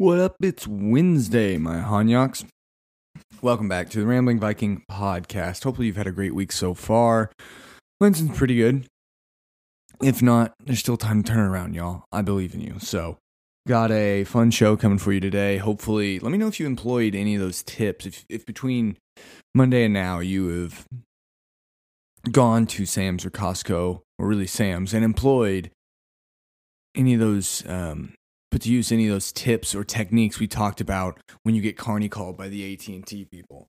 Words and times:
What 0.00 0.18
up? 0.18 0.36
It's 0.40 0.66
Wednesday, 0.66 1.58
my 1.58 1.74
Hanyaks. 1.74 2.46
Welcome 3.42 3.68
back 3.68 3.90
to 3.90 4.00
the 4.00 4.06
Rambling 4.06 4.40
Viking 4.40 4.82
podcast. 4.90 5.62
Hopefully, 5.62 5.88
you've 5.88 5.98
had 5.98 6.06
a 6.06 6.10
great 6.10 6.34
week 6.34 6.52
so 6.52 6.72
far. 6.72 7.30
Wednesday's 8.00 8.34
pretty 8.34 8.56
good. 8.56 8.86
If 10.02 10.22
not, 10.22 10.54
there's 10.64 10.78
still 10.78 10.96
time 10.96 11.22
to 11.22 11.30
turn 11.30 11.40
around, 11.40 11.74
y'all. 11.74 12.04
I 12.10 12.22
believe 12.22 12.54
in 12.54 12.62
you. 12.62 12.76
So, 12.78 13.18
got 13.68 13.90
a 13.90 14.24
fun 14.24 14.50
show 14.50 14.74
coming 14.74 14.96
for 14.96 15.12
you 15.12 15.20
today. 15.20 15.58
Hopefully, 15.58 16.18
let 16.18 16.32
me 16.32 16.38
know 16.38 16.48
if 16.48 16.58
you 16.58 16.64
employed 16.64 17.14
any 17.14 17.34
of 17.34 17.42
those 17.42 17.62
tips. 17.62 18.06
If, 18.06 18.24
if 18.30 18.46
between 18.46 18.96
Monday 19.54 19.84
and 19.84 19.92
now 19.92 20.20
you 20.20 20.48
have 20.62 20.86
gone 22.32 22.66
to 22.68 22.86
Sam's 22.86 23.26
or 23.26 23.30
Costco, 23.30 24.00
or 24.18 24.26
really 24.26 24.46
Sam's, 24.46 24.94
and 24.94 25.04
employed 25.04 25.70
any 26.96 27.12
of 27.12 27.20
those 27.20 27.68
um, 27.68 28.14
put 28.50 28.62
to 28.62 28.70
use 28.70 28.90
any 28.90 29.06
of 29.06 29.12
those 29.12 29.32
tips 29.32 29.74
or 29.74 29.84
techniques 29.84 30.38
we 30.38 30.46
talked 30.46 30.80
about 30.80 31.18
when 31.42 31.54
you 31.54 31.62
get 31.62 31.76
carny 31.76 32.08
called 32.08 32.36
by 32.36 32.48
the 32.48 32.72
AT&T 32.72 33.26
people. 33.26 33.68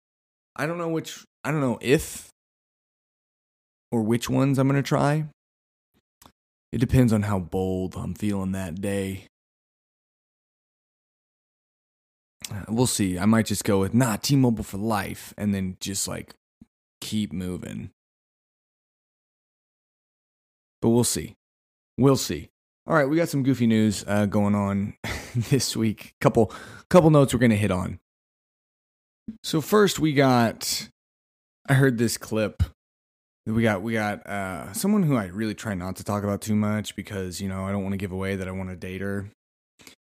I 0.56 0.66
don't 0.66 0.78
know 0.78 0.90
which 0.90 1.24
I 1.44 1.52
don't 1.52 1.62
know 1.62 1.78
if 1.82 2.30
or 3.92 4.02
which 4.02 4.30
ones 4.30 4.58
I'm 4.58 4.68
going 4.68 4.82
to 4.82 4.88
try. 4.88 5.26
It 6.72 6.80
depends 6.80 7.12
on 7.12 7.24
how 7.24 7.40
bold 7.40 7.96
I'm 7.96 8.14
feeling 8.14 8.54
that 8.54 8.80
day. 8.82 9.26
Uh, 12.50 12.64
We'll 12.70 12.88
see. 12.88 13.20
I 13.20 13.26
might 13.26 13.46
just 13.46 13.64
go 13.64 13.80
with 13.80 13.94
nah, 13.94 14.16
T-Mobile 14.16 14.64
for 14.64 14.78
life 14.78 15.34
and 15.38 15.54
then 15.54 15.78
just 15.80 16.08
like 16.08 16.34
keep 17.02 17.34
moving. 17.34 17.92
But 20.82 20.90
we'll 20.90 21.04
see. 21.04 21.36
We'll 21.98 22.18
see. 22.18 22.51
All 22.88 22.96
right, 22.96 23.08
we 23.08 23.16
got 23.16 23.30
some 23.30 23.44
goofy 23.44 23.68
news 23.68 24.04
uh, 24.08 24.26
going 24.26 24.56
on 24.56 24.96
this 25.36 25.78
week. 25.78 26.16
Couple 26.20 26.52
couple 26.90 27.12
notes 27.12 27.34
we're 27.34 27.40
gonna 27.40 27.56
hit 27.56 27.72
on. 27.72 28.00
So 29.44 29.62
first, 29.62 30.00
we 30.00 30.14
got. 30.14 30.90
I 31.70 31.76
heard 31.76 32.00
this 32.00 32.18
clip. 32.18 32.64
We 33.46 33.62
got 33.62 33.84
we 33.84 33.94
got 33.94 34.26
uh, 34.26 34.74
someone 34.74 35.04
who 35.04 35.16
I 35.16 35.28
really 35.28 35.54
try 35.54 35.76
not 35.76 35.96
to 35.98 36.04
talk 36.04 36.24
about 36.24 36.42
too 36.42 36.56
much 36.56 36.96
because 36.96 37.40
you 37.40 37.48
know 37.48 37.66
I 37.66 37.72
don't 37.72 37.84
want 37.84 37.94
to 37.94 37.98
give 37.98 38.12
away 38.12 38.36
that 38.36 38.48
I 38.48 38.52
want 38.52 38.70
to 38.70 38.76
date 38.76 39.02
her. 39.02 39.30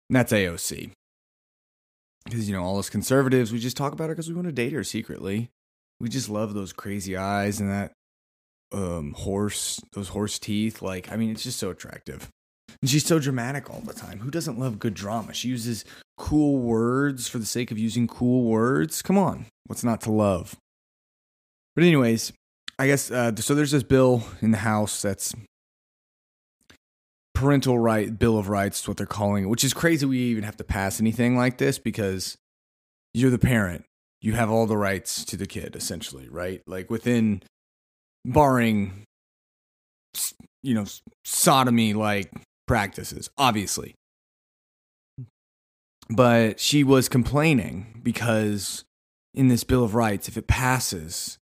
And 0.09 0.15
that's 0.15 0.31
AOC. 0.31 0.91
Because 2.25 2.47
you 2.47 2.55
know 2.55 2.63
all 2.63 2.77
us 2.77 2.89
conservatives, 2.89 3.51
we 3.51 3.57
just 3.57 3.77
talk 3.77 3.93
about 3.93 4.09
her 4.09 4.15
because 4.15 4.29
we 4.29 4.35
want 4.35 4.47
to 4.47 4.53
date 4.53 4.73
her 4.73 4.83
secretly. 4.83 5.49
We 5.99 6.07
just 6.07 6.29
love 6.29 6.53
those 6.53 6.71
crazy 6.71 7.17
eyes 7.17 7.59
and 7.59 7.69
that 7.71 7.93
um 8.71 9.13
horse 9.13 9.81
those 9.93 10.09
horse 10.09 10.37
teeth 10.37 10.83
like 10.83 11.11
i 11.11 11.15
mean 11.15 11.31
it's 11.31 11.41
just 11.41 11.57
so 11.57 11.71
attractive 11.71 12.29
and 12.81 12.89
she's 12.89 13.05
so 13.05 13.19
dramatic 13.19 13.69
all 13.69 13.81
the 13.81 13.93
time. 13.93 14.19
Who 14.19 14.31
doesn't 14.31 14.59
love 14.59 14.79
good 14.79 14.93
drama? 14.93 15.33
She 15.33 15.49
uses 15.49 15.85
cool 16.17 16.59
words 16.59 17.27
for 17.27 17.37
the 17.37 17.45
sake 17.45 17.71
of 17.71 17.77
using 17.77 18.07
cool 18.07 18.43
words. 18.43 19.01
Come 19.01 19.17
on, 19.17 19.45
what's 19.65 19.83
not 19.83 20.01
to 20.01 20.11
love? 20.11 20.55
But 21.75 21.83
anyways, 21.83 22.33
I 22.77 22.87
guess 22.87 23.11
uh, 23.11 23.35
so. 23.35 23.55
There's 23.55 23.71
this 23.71 23.83
bill 23.83 24.23
in 24.41 24.51
the 24.51 24.57
House 24.59 25.01
that's 25.01 25.33
parental 27.33 27.79
right 27.79 28.17
bill 28.17 28.37
of 28.37 28.49
rights, 28.49 28.81
is 28.81 28.87
what 28.87 28.97
they're 28.97 29.05
calling 29.05 29.45
it, 29.45 29.47
which 29.47 29.63
is 29.63 29.73
crazy. 29.73 30.05
We 30.05 30.17
even 30.17 30.43
have 30.43 30.57
to 30.57 30.63
pass 30.63 30.99
anything 30.99 31.37
like 31.37 31.57
this 31.57 31.79
because 31.79 32.37
you're 33.13 33.31
the 33.31 33.39
parent. 33.39 33.85
You 34.21 34.33
have 34.33 34.51
all 34.51 34.65
the 34.65 34.75
rights 34.75 35.23
to 35.25 35.37
the 35.37 35.45
kid, 35.45 35.75
essentially, 35.75 36.27
right? 36.29 36.61
Like 36.67 36.89
within, 36.89 37.43
barring, 38.25 39.03
you 40.61 40.73
know, 40.73 40.85
sodomy 41.23 41.93
like 41.93 42.29
practices, 42.69 43.31
obviously. 43.35 43.95
But 46.07 46.59
she 46.59 46.83
was 46.83 47.09
complaining 47.09 47.99
because 48.03 48.85
in 49.33 49.47
this 49.47 49.63
Bill 49.63 49.83
of 49.83 49.95
Rights, 49.95 50.27
if 50.27 50.37
it 50.37 50.47
passes, 50.47 51.39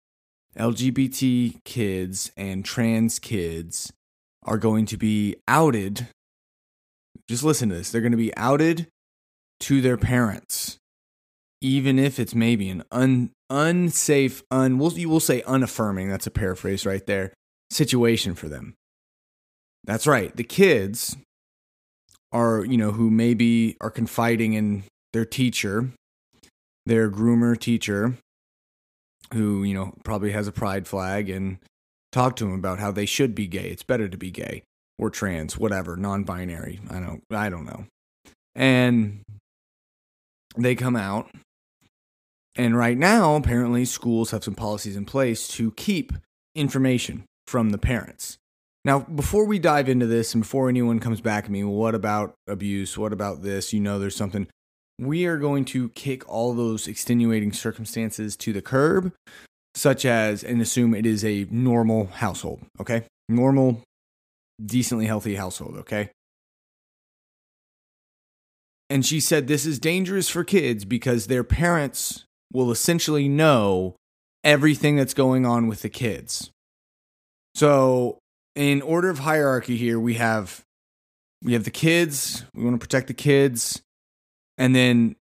LGBT 0.58 1.64
kids 1.64 2.32
and 2.36 2.66
trans 2.66 3.20
kids 3.20 3.94
are 4.48 4.58
going 4.58 4.88
to 4.88 4.98
be 4.98 5.36
outed. 5.48 6.08
Just 7.30 7.44
listen 7.44 7.70
to 7.70 7.76
this. 7.76 7.92
They're 7.92 8.02
going 8.02 8.14
to 8.14 8.18
be 8.18 8.36
outed 8.36 8.88
to 9.60 9.80
their 9.80 9.98
parents, 9.98 10.80
even 11.62 12.00
if 12.00 12.20
it's 12.20 12.34
maybe 12.34 12.68
an 12.70 12.84
un, 12.92 13.30
unsafe, 13.52 14.42
un, 14.50 14.80
we'll, 14.80 14.94
you 14.94 15.08
will 15.08 15.20
say 15.20 15.44
unaffirming, 15.44 16.10
that's 16.10 16.26
a 16.26 16.32
paraphrase 16.32 16.84
right 16.84 17.06
there, 17.06 17.32
situation 17.70 18.34
for 18.34 18.50
them. 18.50 18.74
That's 19.84 20.08
right. 20.08 20.36
The 20.36 20.44
kids 20.44 21.18
are, 22.32 22.64
you 22.64 22.78
know, 22.78 22.92
who 22.92 23.10
maybe 23.10 23.78
are 23.82 23.90
confiding 23.90 24.54
in 24.54 24.84
their 25.14 25.26
teacher, 25.26 25.90
their 26.86 27.10
groomer 27.10 27.60
teacher, 27.60 28.18
who, 29.34 29.64
you 29.64 29.74
know, 29.74 29.94
probably 30.04 30.32
has 30.32 30.48
a 30.48 30.52
pride 30.52 30.88
flag 30.88 31.30
and 31.30 31.58
talk 32.12 32.36
to 32.38 32.46
them 32.46 32.54
about 32.54 32.80
how 32.80 32.92
they 32.92 33.06
should 33.06 33.34
be 33.34 33.48
gay. 33.48 33.70
It's 33.70 33.84
better 33.84 34.08
to 34.08 34.18
be 34.18 34.32
gay 34.32 34.64
or 35.00 35.10
trans, 35.10 35.58
whatever, 35.58 35.96
non-binary. 35.96 36.80
I 36.90 37.00
don't 37.00 37.24
I 37.32 37.50
don't 37.50 37.66
know. 37.66 37.86
And 38.56 39.22
they 40.58 40.76
come 40.76 40.96
out 40.96 41.32
and 42.56 42.78
right 42.78 42.98
now 42.98 43.36
apparently 43.36 43.86
schools 43.86 44.32
have 44.32 44.44
some 44.44 44.56
policies 44.56 44.96
in 44.98 45.06
place 45.06 45.48
to 45.50 45.72
keep 45.72 46.14
information 46.56 47.24
from 47.48 47.70
the 47.70 47.78
parents. 47.78 48.38
Now, 48.84 49.00
before 49.00 49.46
we 49.46 49.60
dive 49.60 49.90
into 49.90 50.08
this 50.08 50.34
and 50.34 50.42
before 50.44 50.68
anyone 50.68 51.00
comes 51.00 51.22
back 51.22 51.46
at 51.46 51.52
me, 51.52 51.64
what 51.64 51.94
about 51.94 52.34
abuse? 52.48 52.98
What 52.98 53.14
about 53.14 53.44
this? 53.44 53.74
You 53.74 53.80
know, 53.80 54.00
there's 54.00 54.16
something. 54.16 54.48
We 54.98 55.26
are 55.26 55.38
going 55.38 55.66
to 55.66 55.90
kick 55.90 56.28
all 56.28 56.54
those 56.54 56.88
extenuating 56.88 57.54
circumstances 57.54 58.36
to 58.38 58.54
the 58.54 58.62
curb, 58.62 59.14
such 59.76 60.06
as, 60.06 60.44
and 60.44 60.62
assume 60.62 60.96
it 60.96 61.06
is 61.06 61.24
a 61.24 61.48
normal 61.52 62.08
household, 62.08 62.62
okay? 62.80 63.04
Normal, 63.30 63.84
decently 64.64 65.06
healthy 65.06 65.36
household, 65.36 65.78
okay? 65.78 66.10
And 68.90 69.06
she 69.06 69.20
said 69.20 69.48
this 69.48 69.66
is 69.66 69.80
dangerous 69.80 70.28
for 70.28 70.44
kids 70.44 70.86
because 70.86 71.28
their 71.28 71.44
parents 71.44 72.26
will 72.52 72.72
essentially 72.72 73.30
know 73.30 73.96
everything 74.44 74.98
that's 74.98 75.14
going 75.14 75.46
on 75.46 75.68
with 75.68 75.82
the 75.82 75.90
kids. 75.90 76.52
So, 77.56 78.18
in 78.56 78.82
order 78.82 79.10
of 79.10 79.20
hierarchy 79.20 79.78
here 79.78 80.00
we 80.00 80.16
have 80.16 80.62
we 81.44 81.54
have 81.54 81.64
the 81.64 81.72
kids 81.72 82.44
we 82.54 82.64
want 82.64 82.80
to 82.80 82.86
protect 82.86 83.08
the 83.08 83.14
kids 83.14 83.82
and 84.58 84.76
then 84.76 85.16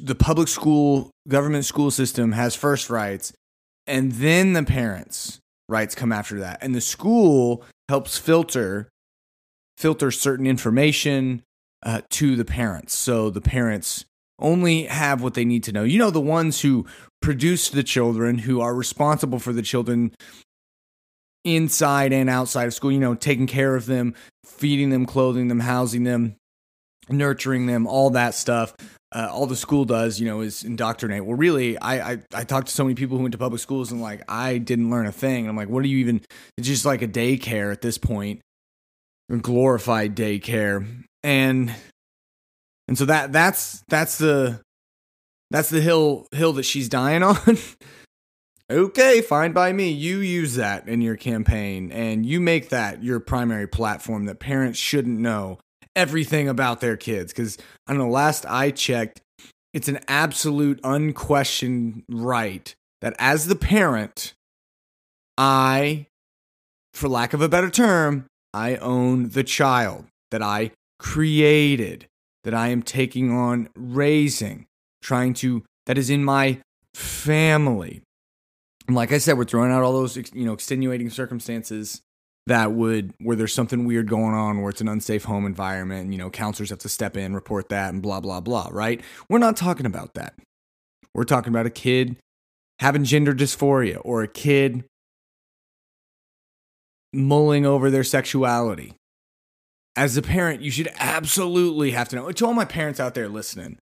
the 0.00 0.14
public 0.14 0.48
school 0.48 1.10
government 1.28 1.64
school 1.64 1.90
system 1.90 2.32
has 2.32 2.54
first 2.54 2.90
rights 2.90 3.32
and 3.86 4.12
then 4.12 4.52
the 4.52 4.62
parents 4.62 5.40
rights 5.72 5.94
come 5.94 6.12
after 6.12 6.38
that. 6.40 6.58
And 6.60 6.74
the 6.74 6.80
school 6.80 7.64
helps 7.88 8.18
filter 8.18 8.88
filter 9.76 10.12
certain 10.12 10.46
information 10.46 11.42
uh, 11.82 12.02
to 12.10 12.36
the 12.36 12.44
parents. 12.44 12.94
So 12.94 13.30
the 13.30 13.40
parents 13.40 14.04
only 14.38 14.84
have 14.84 15.22
what 15.22 15.34
they 15.34 15.44
need 15.44 15.64
to 15.64 15.72
know. 15.72 15.82
You 15.82 15.98
know 15.98 16.10
the 16.10 16.20
ones 16.20 16.60
who 16.60 16.86
produce 17.20 17.68
the 17.68 17.82
children 17.82 18.38
who 18.38 18.60
are 18.60 18.74
responsible 18.74 19.40
for 19.40 19.52
the 19.52 19.62
children 19.62 20.14
inside 21.44 22.12
and 22.12 22.30
outside 22.30 22.66
of 22.66 22.74
school, 22.74 22.92
you 22.92 23.00
know, 23.00 23.14
taking 23.14 23.46
care 23.46 23.74
of 23.74 23.86
them, 23.86 24.14
feeding 24.44 24.90
them, 24.90 25.06
clothing 25.06 25.48
them, 25.48 25.60
housing 25.60 26.04
them, 26.04 26.36
nurturing 27.08 27.66
them, 27.66 27.86
all 27.86 28.10
that 28.10 28.34
stuff. 28.34 28.74
Uh, 29.14 29.28
all 29.30 29.46
the 29.46 29.56
school 29.56 29.84
does, 29.84 30.18
you 30.18 30.26
know, 30.26 30.40
is 30.40 30.64
indoctrinate. 30.64 31.24
Well, 31.24 31.36
really, 31.36 31.76
I, 31.76 32.12
I 32.12 32.18
I 32.34 32.44
talked 32.44 32.68
to 32.68 32.72
so 32.72 32.84
many 32.84 32.94
people 32.94 33.18
who 33.18 33.24
went 33.24 33.32
to 33.32 33.38
public 33.38 33.60
schools 33.60 33.92
and 33.92 34.00
like 34.00 34.22
I 34.26 34.56
didn't 34.56 34.90
learn 34.90 35.06
a 35.06 35.12
thing. 35.12 35.46
I'm 35.48 35.56
like, 35.56 35.68
what 35.68 35.82
do 35.82 35.90
you 35.90 35.98
even? 35.98 36.22
It's 36.56 36.66
just 36.66 36.86
like 36.86 37.02
a 37.02 37.08
daycare 37.08 37.70
at 37.72 37.82
this 37.82 37.98
point, 37.98 38.40
a 39.30 39.36
glorified 39.36 40.16
daycare, 40.16 40.86
and 41.22 41.74
and 42.88 42.96
so 42.96 43.04
that 43.04 43.32
that's 43.32 43.84
that's 43.88 44.16
the 44.16 44.60
that's 45.50 45.68
the 45.68 45.82
hill 45.82 46.26
hill 46.32 46.54
that 46.54 46.64
she's 46.64 46.88
dying 46.88 47.22
on. 47.22 47.58
Okay, 48.72 49.20
fine 49.20 49.52
by 49.52 49.72
me. 49.72 49.90
You 49.90 50.18
use 50.18 50.56
that 50.56 50.88
in 50.88 51.00
your 51.00 51.16
campaign 51.16 51.92
and 51.92 52.24
you 52.24 52.40
make 52.40 52.70
that 52.70 53.02
your 53.02 53.20
primary 53.20 53.66
platform 53.66 54.24
that 54.24 54.40
parents 54.40 54.78
shouldn't 54.78 55.18
know 55.18 55.58
everything 55.94 56.48
about 56.48 56.80
their 56.80 56.96
kids. 56.96 57.32
Because 57.32 57.58
I 57.86 57.92
don't 57.92 57.98
know, 57.98 58.08
last 58.08 58.46
I 58.48 58.70
checked, 58.70 59.20
it's 59.74 59.88
an 59.88 60.00
absolute 60.08 60.80
unquestioned 60.82 62.04
right 62.08 62.74
that 63.00 63.14
as 63.18 63.46
the 63.46 63.56
parent, 63.56 64.34
I, 65.36 66.06
for 66.94 67.08
lack 67.08 67.32
of 67.32 67.42
a 67.42 67.48
better 67.48 67.70
term, 67.70 68.26
I 68.54 68.76
own 68.76 69.30
the 69.30 69.44
child 69.44 70.06
that 70.30 70.42
I 70.42 70.72
created, 70.98 72.06
that 72.44 72.54
I 72.54 72.68
am 72.68 72.82
taking 72.82 73.30
on 73.30 73.68
raising, 73.74 74.66
trying 75.02 75.34
to, 75.34 75.62
that 75.86 75.98
is 75.98 76.10
in 76.10 76.24
my 76.24 76.60
family. 76.94 78.02
And 78.86 78.96
like 78.96 79.12
I 79.12 79.18
said, 79.18 79.38
we're 79.38 79.44
throwing 79.44 79.72
out 79.72 79.82
all 79.82 79.92
those 79.92 80.16
you 80.16 80.44
know 80.44 80.52
extenuating 80.52 81.10
circumstances 81.10 82.02
that 82.46 82.72
would 82.72 83.14
where 83.20 83.36
there's 83.36 83.54
something 83.54 83.86
weird 83.86 84.08
going 84.08 84.34
on 84.34 84.60
where 84.60 84.70
it's 84.70 84.80
an 84.80 84.88
unsafe 84.88 85.24
home 85.24 85.46
environment 85.46 86.04
and 86.04 86.12
you 86.12 86.18
know 86.18 86.30
counselors 86.30 86.70
have 86.70 86.80
to 86.80 86.88
step 86.88 87.16
in 87.16 87.34
report 87.34 87.68
that 87.68 87.92
and 87.92 88.02
blah 88.02 88.20
blah 88.20 88.40
blah 88.40 88.68
right? 88.72 89.00
We're 89.28 89.38
not 89.38 89.56
talking 89.56 89.86
about 89.86 90.14
that. 90.14 90.34
We're 91.14 91.24
talking 91.24 91.52
about 91.52 91.66
a 91.66 91.70
kid 91.70 92.16
having 92.80 93.04
gender 93.04 93.32
dysphoria 93.32 94.00
or 94.04 94.22
a 94.22 94.28
kid 94.28 94.84
mulling 97.12 97.66
over 97.66 97.90
their 97.90 98.04
sexuality. 98.04 98.94
As 99.94 100.16
a 100.16 100.22
parent 100.22 100.62
you 100.62 100.70
should 100.70 100.90
absolutely 100.98 101.92
have 101.92 102.08
to 102.08 102.16
know. 102.16 102.32
To 102.32 102.46
all 102.46 102.54
my 102.54 102.64
parents 102.64 102.98
out 102.98 103.14
there 103.14 103.28
listening 103.28 103.78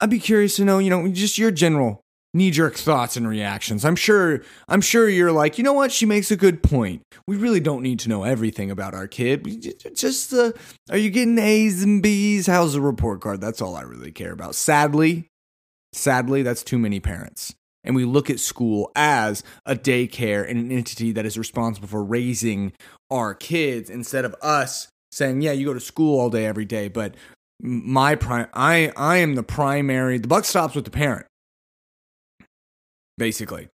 i'd 0.00 0.10
be 0.10 0.18
curious 0.18 0.56
to 0.56 0.64
know 0.64 0.78
you 0.78 0.90
know 0.90 1.06
just 1.08 1.38
your 1.38 1.50
general 1.50 2.00
knee 2.32 2.50
jerk 2.50 2.74
thoughts 2.74 3.16
and 3.16 3.28
reactions. 3.28 3.84
I'm 3.84 3.96
sure 3.96 4.42
I'm 4.68 4.80
sure 4.80 5.08
you're 5.08 5.32
like, 5.32 5.58
"You 5.58 5.64
know 5.64 5.72
what? 5.72 5.92
She 5.92 6.06
makes 6.06 6.30
a 6.30 6.36
good 6.36 6.62
point. 6.62 7.02
We 7.26 7.36
really 7.36 7.60
don't 7.60 7.82
need 7.82 7.98
to 8.00 8.08
know 8.08 8.24
everything 8.24 8.70
about 8.70 8.94
our 8.94 9.06
kid. 9.06 9.46
Just 9.94 10.32
uh, 10.32 10.52
are 10.90 10.96
you 10.96 11.10
getting 11.10 11.38
A's 11.38 11.82
and 11.82 12.02
B's? 12.02 12.46
How's 12.46 12.74
the 12.74 12.80
report 12.80 13.20
card? 13.20 13.40
That's 13.40 13.60
all 13.60 13.76
I 13.76 13.82
really 13.82 14.12
care 14.12 14.32
about." 14.32 14.54
Sadly, 14.54 15.26
sadly, 15.92 16.42
that's 16.42 16.62
too 16.62 16.78
many 16.78 17.00
parents. 17.00 17.54
And 17.82 17.96
we 17.96 18.04
look 18.04 18.28
at 18.28 18.38
school 18.40 18.92
as 18.94 19.42
a 19.64 19.74
daycare 19.74 20.48
and 20.48 20.58
an 20.58 20.70
entity 20.70 21.12
that 21.12 21.24
is 21.24 21.38
responsible 21.38 21.88
for 21.88 22.04
raising 22.04 22.72
our 23.10 23.34
kids 23.34 23.88
instead 23.88 24.24
of 24.24 24.34
us 24.42 24.88
saying, 25.10 25.40
"Yeah, 25.42 25.52
you 25.52 25.66
go 25.66 25.74
to 25.74 25.80
school 25.80 26.20
all 26.20 26.30
day 26.30 26.46
every 26.46 26.66
day, 26.66 26.88
but 26.88 27.14
my 27.62 28.14
prime 28.14 28.48
I 28.54 28.92
I 28.96 29.18
am 29.18 29.34
the 29.34 29.42
primary 29.42 30.18
the 30.18 30.28
buck 30.28 30.44
stops 30.44 30.74
with 30.74 30.84
the 30.84 30.90
parent 30.90 31.26
basically. 33.20 33.68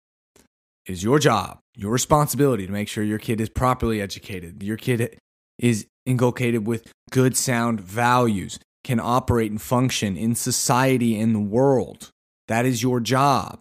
is 0.86 1.04
your 1.04 1.20
job, 1.20 1.60
your 1.76 1.92
responsibility 1.92 2.66
to 2.66 2.72
make 2.72 2.88
sure 2.88 3.04
your 3.04 3.18
kid 3.18 3.40
is 3.40 3.48
properly 3.48 4.02
educated, 4.02 4.60
your 4.60 4.76
kid 4.76 5.18
is 5.58 5.86
inculcated 6.04 6.66
with 6.66 6.92
good, 7.10 7.36
sound 7.36 7.80
values, 7.80 8.58
can 8.82 8.98
operate 9.00 9.52
and 9.52 9.62
function 9.62 10.16
in 10.16 10.34
society 10.34 11.16
in 11.16 11.32
the 11.32 11.40
world. 11.40 12.10
That 12.48 12.66
is 12.66 12.82
your 12.82 12.98
job. 12.98 13.60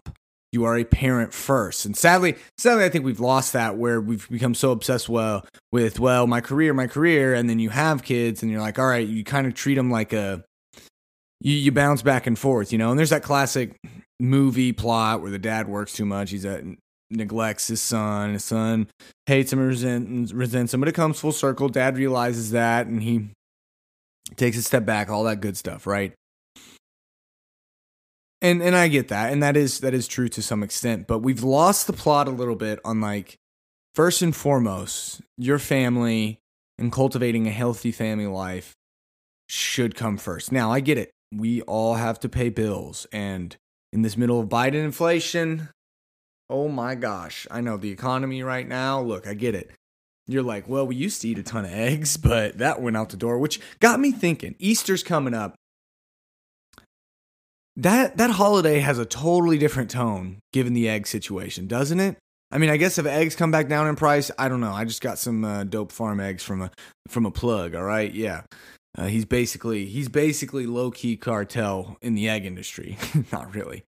You 0.51 0.63
are 0.65 0.77
a 0.77 0.85
parent 0.85 1.33
first. 1.33 1.85
And 1.85 1.95
sadly, 1.95 2.35
sadly, 2.57 2.83
I 2.83 2.89
think 2.89 3.05
we've 3.05 3.19
lost 3.19 3.53
that 3.53 3.77
where 3.77 4.01
we've 4.01 4.27
become 4.29 4.55
so 4.55 4.71
obsessed 4.71 5.07
well 5.07 5.45
with, 5.71 5.99
well, 5.99 6.25
my 6.25 6.41
career, 6.41 6.73
my 6.73 6.87
career, 6.87 7.35
and 7.35 7.47
then 7.47 7.59
you 7.59 7.69
have 7.69 8.03
kids 8.03 8.41
and 8.41 8.51
you're 8.51 8.61
like, 8.61 8.79
all 8.79 8.87
right, 8.87 9.07
you 9.07 9.23
kind 9.23 9.45
of 9.45 9.53
treat 9.53 9.75
them 9.75 9.91
like 9.91 10.13
a 10.13 10.43
you, 11.39 11.53
you 11.53 11.71
bounce 11.71 12.01
back 12.01 12.27
and 12.27 12.37
forth, 12.37 12.71
you 12.71 12.77
know. 12.77 12.89
And 12.89 12.99
there's 12.99 13.09
that 13.09 13.23
classic 13.23 13.75
movie 14.19 14.73
plot 14.73 15.21
where 15.21 15.31
the 15.31 15.39
dad 15.39 15.67
works 15.67 15.93
too 15.93 16.05
much. 16.05 16.31
He's 16.31 16.45
at 16.45 16.63
neglects 17.09 17.67
his 17.67 17.81
son. 17.81 18.33
His 18.33 18.43
son 18.43 18.87
hates 19.25 19.53
him 19.53 19.59
resents, 19.59 20.33
resents 20.33 20.73
him. 20.73 20.79
But 20.79 20.89
it 20.89 20.95
comes 20.95 21.19
full 21.19 21.31
circle. 21.31 21.69
Dad 21.69 21.97
realizes 21.97 22.51
that 22.51 22.87
and 22.87 23.01
he 23.01 23.29
takes 24.35 24.57
a 24.57 24.63
step 24.63 24.85
back. 24.85 25.09
All 25.09 25.23
that 25.25 25.41
good 25.41 25.57
stuff, 25.57 25.85
right? 25.85 26.13
And 28.41 28.61
and 28.61 28.75
I 28.75 28.89
get 28.89 29.07
that, 29.07 29.31
and 29.31 29.41
that 29.41 29.57
is 29.57 29.79
that 29.79 29.93
is 29.93 30.07
true 30.07 30.27
to 30.29 30.41
some 30.41 30.61
extent. 30.61 31.07
But 31.07 31.19
we've 31.19 31.41
lost 31.41 31.87
the 31.87 31.93
plot 31.93 32.27
a 32.27 32.31
little 32.31 32.55
bit 32.55 32.79
on 32.85 33.01
like 33.01 33.37
first 33.95 34.21
and 34.21 34.35
foremost, 34.35 35.21
your 35.37 35.57
family 35.57 36.39
and 36.77 36.91
cultivating 36.91 37.47
a 37.47 37.51
healthy 37.51 37.91
family 37.91 38.27
life 38.27 38.75
should 39.47 39.95
come 39.95 40.17
first. 40.17 40.51
Now 40.51 40.71
I 40.71 40.79
get 40.79 40.97
it. 40.97 41.11
We 41.35 41.61
all 41.63 41.95
have 41.95 42.19
to 42.21 42.29
pay 42.29 42.49
bills 42.49 43.07
and 43.11 43.55
in 43.91 44.01
this 44.01 44.17
middle 44.17 44.39
of 44.39 44.49
Biden 44.49 44.83
inflation. 44.83 45.69
Oh 46.49 46.67
my 46.67 46.95
gosh. 46.95 47.47
I 47.49 47.61
know 47.61 47.77
the 47.77 47.91
economy 47.91 48.43
right 48.43 48.67
now. 48.67 49.01
Look, 49.01 49.27
I 49.27 49.33
get 49.33 49.55
it. 49.55 49.71
You're 50.27 50.43
like, 50.43 50.67
well, 50.67 50.87
we 50.87 50.95
used 50.95 51.21
to 51.21 51.29
eat 51.29 51.39
a 51.39 51.43
ton 51.43 51.65
of 51.65 51.71
eggs, 51.73 52.17
but 52.17 52.57
that 52.57 52.81
went 52.81 52.97
out 52.97 53.09
the 53.09 53.17
door, 53.17 53.37
which 53.37 53.59
got 53.79 53.99
me 53.99 54.11
thinking. 54.11 54.55
Easter's 54.59 55.03
coming 55.03 55.33
up. 55.33 55.55
That 57.77 58.15
that 58.17 58.31
holiday 58.31 58.79
has 58.79 58.99
a 58.99 59.05
totally 59.05 59.57
different 59.57 59.89
tone 59.89 60.39
given 60.53 60.73
the 60.73 60.87
egg 60.87 61.07
situation, 61.07 61.67
doesn't 61.67 61.99
it? 61.99 62.17
I 62.49 62.57
mean, 62.57 62.69
I 62.69 62.77
guess 62.77 62.97
if 62.97 63.05
eggs 63.05 63.35
come 63.35 63.51
back 63.51 63.67
down 63.67 63.87
in 63.87 63.97
price, 63.97 64.31
I 64.37 64.47
don't 64.47 64.61
know. 64.61 64.71
I 64.71 64.85
just 64.85 65.01
got 65.01 65.17
some 65.19 65.43
uh, 65.43 65.65
dope 65.65 65.91
farm 65.91 66.21
eggs 66.21 66.41
from 66.41 66.61
a 66.61 66.71
from 67.09 67.25
a 67.25 67.31
plug. 67.31 67.75
All 67.75 67.83
right, 67.83 68.13
yeah. 68.13 68.43
Uh, 68.97 69.07
he's 69.07 69.25
basically 69.25 69.85
he's 69.85 70.07
basically 70.07 70.65
low 70.65 70.89
key 70.89 71.17
cartel 71.17 71.97
in 72.01 72.15
the 72.15 72.29
egg 72.29 72.45
industry. 72.45 72.97
Not 73.31 73.53
really, 73.53 73.83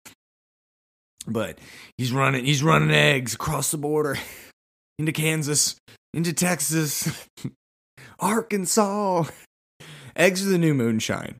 but 1.26 1.58
he's 1.98 2.12
running 2.12 2.44
he's 2.44 2.62
running 2.62 2.92
eggs 2.92 3.34
across 3.34 3.70
the 3.70 3.78
border 3.78 4.16
into 4.98 5.12
Kansas, 5.12 5.76
into 6.14 6.32
Texas, 6.32 7.26
Arkansas. 8.20 9.24
Eggs 10.14 10.46
are 10.46 10.50
the 10.50 10.58
new 10.58 10.74
moonshine. 10.74 11.36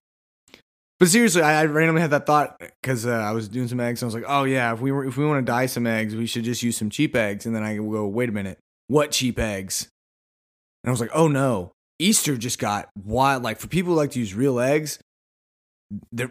But 0.99 1.09
seriously, 1.09 1.43
I, 1.43 1.63
I 1.63 1.65
randomly 1.67 2.01
had 2.01 2.11
that 2.13 2.27
thought 2.27 2.61
because 2.81 3.07
uh, 3.07 3.11
I 3.11 3.33
was 3.33 3.49
doing 3.49 3.69
some 3.69 3.81
eggs. 3.81 4.03
And 4.03 4.07
I 4.07 4.09
was 4.09 4.15
like, 4.15 4.25
"Oh 4.27 4.45
yeah, 4.45 4.73
if 4.73 4.81
we 4.81 4.91
were 4.91 5.05
if 5.05 5.17
we 5.17 5.27
want 5.27 5.45
to 5.45 5.51
dye 5.51 5.67
some 5.67 5.87
eggs, 5.87 6.17
we 6.17 6.27
should 6.27 6.45
just 6.45 6.63
use 6.63 6.77
some 6.77 6.91
cheap 6.91 7.15
eggs." 7.15 7.45
And 7.45 7.55
then 7.55 7.63
I 7.63 7.77
go, 7.77 8.07
"Wait 8.07 8.29
a 8.29 8.33
minute, 8.33 8.59
what 8.87 9.11
cheap 9.11 9.39
eggs?" 9.39 9.89
And 10.83 10.89
I 10.89 10.93
was 10.93 11.01
like, 11.01 11.11
"Oh 11.13 11.29
no, 11.29 11.73
Easter 12.03 12.37
just 12.37 12.59
got 12.59 12.89
wild. 13.05 13.43
Like 13.43 13.59
for 13.59 13.69
people 13.69 13.93
who 13.93 13.97
like 13.97 14.11
to 14.13 14.19
use 14.19 14.35
real 14.35 14.61
eggs, 14.61 14.99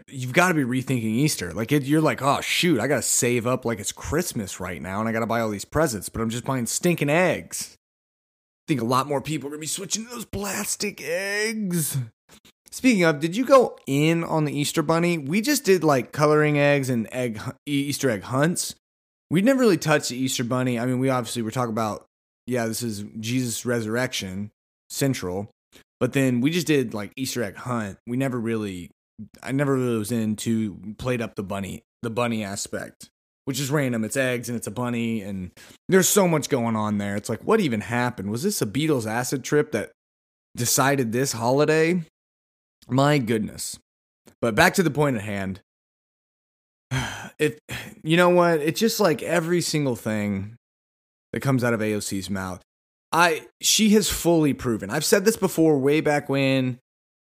you've 0.07 0.33
got 0.33 0.49
to 0.49 0.53
be 0.53 0.63
rethinking 0.63 1.03
Easter. 1.03 1.53
Like 1.53 1.71
it, 1.71 1.83
you're 1.83 2.01
like, 2.01 2.21
oh 2.21 2.41
shoot, 2.41 2.79
I 2.79 2.87
got 2.87 2.97
to 2.97 3.01
save 3.01 3.47
up 3.47 3.65
like 3.65 3.79
it's 3.79 3.91
Christmas 3.91 4.59
right 4.59 4.81
now, 4.81 4.99
and 4.99 5.07
I 5.07 5.11
got 5.11 5.19
to 5.19 5.27
buy 5.27 5.41
all 5.41 5.49
these 5.49 5.65
presents, 5.65 6.09
but 6.09 6.21
I'm 6.21 6.29
just 6.29 6.45
buying 6.45 6.65
stinking 6.65 7.09
eggs. 7.09 7.75
I 8.65 8.65
think 8.67 8.81
a 8.81 8.85
lot 8.85 9.07
more 9.07 9.21
people 9.21 9.47
are 9.47 9.51
gonna 9.51 9.59
be 9.59 9.67
switching 9.67 10.05
to 10.05 10.11
those 10.11 10.25
plastic 10.25 11.01
eggs. 11.01 11.97
Speaking 12.71 13.03
of, 13.03 13.19
did 13.19 13.35
you 13.35 13.43
go 13.45 13.77
in 13.85 14.23
on 14.23 14.45
the 14.45 14.57
Easter 14.57 14.81
Bunny? 14.81 15.17
We 15.17 15.41
just 15.41 15.65
did 15.65 15.83
like 15.83 16.11
coloring 16.13 16.57
eggs 16.57 16.89
and 16.89 17.07
egg 17.11 17.41
Easter 17.65 18.09
egg 18.09 18.23
hunts. 18.23 18.75
We 19.29 19.41
never 19.41 19.59
really 19.59 19.77
touched 19.77 20.09
the 20.09 20.17
Easter 20.17 20.43
Bunny. 20.43 20.79
I 20.79 20.85
mean, 20.85 20.99
we 20.99 21.09
obviously 21.09 21.41
were 21.41 21.51
talking 21.51 21.73
about, 21.73 22.05
yeah, 22.47 22.67
this 22.67 22.81
is 22.81 23.03
Jesus' 23.19 23.65
resurrection 23.65 24.51
central, 24.89 25.49
but 26.01 26.13
then 26.13 26.41
we 26.41 26.49
just 26.49 26.65
did 26.65 26.95
like 26.95 27.13
Easter 27.15 27.43
egg 27.43 27.55
hunt. 27.55 27.99
We 28.07 28.17
never 28.17 28.39
really, 28.39 28.89
I 29.43 29.51
never 29.51 29.75
really 29.75 29.99
was 29.99 30.11
into 30.11 30.95
played 30.97 31.21
up 31.21 31.35
the 31.35 31.43
bunny, 31.43 31.83
the 32.01 32.09
bunny 32.09 32.43
aspect, 32.43 33.11
which 33.45 33.59
is 33.59 33.69
random. 33.69 34.03
It's 34.03 34.17
eggs 34.17 34.49
and 34.49 34.57
it's 34.57 34.65
a 34.65 34.71
bunny, 34.71 35.21
and 35.21 35.51
there's 35.87 36.09
so 36.09 36.27
much 36.27 36.49
going 36.49 36.75
on 36.75 36.97
there. 36.97 37.15
It's 37.15 37.29
like, 37.29 37.43
what 37.43 37.59
even 37.59 37.81
happened? 37.81 38.31
Was 38.31 38.41
this 38.41 38.63
a 38.63 38.65
Beatles 38.65 39.05
acid 39.05 39.43
trip 39.43 39.71
that 39.73 39.91
decided 40.57 41.11
this 41.11 41.33
holiday? 41.33 42.01
My 42.89 43.19
goodness. 43.19 43.77
But 44.41 44.55
back 44.55 44.73
to 44.73 44.83
the 44.83 44.91
point 44.91 45.17
at 45.17 45.21
hand. 45.21 45.61
It, 47.39 47.57
you 48.03 48.17
know 48.17 48.29
what? 48.29 48.59
It's 48.59 48.79
just 48.79 48.99
like 48.99 49.23
every 49.23 49.61
single 49.61 49.95
thing 49.95 50.57
that 51.33 51.39
comes 51.39 51.63
out 51.63 51.73
of 51.73 51.79
AOC's 51.79 52.29
mouth. 52.29 52.61
I 53.11 53.47
she 53.61 53.89
has 53.91 54.09
fully 54.09 54.53
proven. 54.53 54.89
I've 54.89 55.05
said 55.05 55.25
this 55.25 55.37
before 55.37 55.77
way 55.77 56.01
back 56.01 56.29
when 56.29 56.79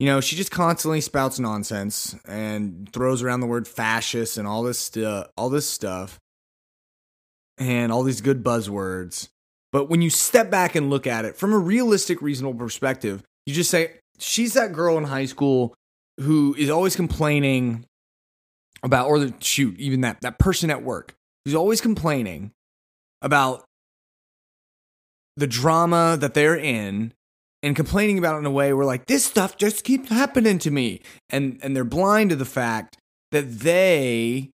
you 0.02 0.08
know, 0.08 0.20
she 0.20 0.36
just 0.36 0.50
constantly 0.50 1.00
spouts 1.00 1.38
nonsense 1.38 2.16
and 2.28 2.92
throws 2.92 3.22
around 3.22 3.42
the 3.42 3.46
word 3.46 3.68
fascist 3.68 4.40
and 4.40 4.48
all 4.48 4.64
this 4.64 4.80
stuff, 4.80 5.28
all 5.38 5.52
this 5.52 5.70
stuff 5.70 6.20
and 7.60 7.92
all 7.92 8.02
these 8.02 8.20
good 8.20 8.44
buzzwords. 8.44 9.30
But 9.72 9.92
when 9.92 10.02
you 10.02 10.10
step 10.10 10.50
back 10.50 10.74
and 10.74 10.90
look 10.90 11.06
at 11.06 11.24
it 11.26 11.36
from 11.36 11.54
a 11.54 11.58
realistic, 11.60 12.20
reasonable 12.20 12.58
perspective, 12.58 13.22
you 13.46 13.54
just 13.54 13.70
say, 13.70 14.00
she's 14.18 14.54
that 14.54 14.74
girl 14.74 14.98
in 14.98 15.04
high 15.04 15.26
school 15.26 15.76
who 16.20 16.56
is 16.58 16.72
always 16.72 16.96
complaining 16.96 17.86
about, 18.82 19.06
or 19.06 19.20
the, 19.20 19.36
shoot, 19.40 19.78
even 19.78 20.02
that, 20.02 20.20
that 20.22 20.40
person 20.40 20.72
at 20.72 20.82
work 20.82 21.14
who's 21.46 21.54
always 21.54 21.80
complaining 21.80 22.50
about 23.22 23.66
the 25.38 25.48
drama 25.48 26.18
that 26.20 26.34
they're 26.34 26.58
in 26.58 27.14
and 27.64 27.76
complaining 27.76 28.18
about 28.18 28.36
it 28.36 28.40
in 28.40 28.46
a 28.46 28.52
way 28.52 28.74
where 28.74 28.86
like 28.86 29.06
this 29.06 29.26
stuff 29.26 29.58
just 29.58 29.84
keeps 29.84 30.10
happening 30.10 30.60
to 30.60 30.72
me. 30.72 31.02
And 31.30 31.60
and 31.62 31.76
they're 31.76 31.84
blind 31.84 32.32
to 32.32 32.36
the 32.36 32.46
fact 32.46 32.98
that 33.32 33.60
they 33.60 34.50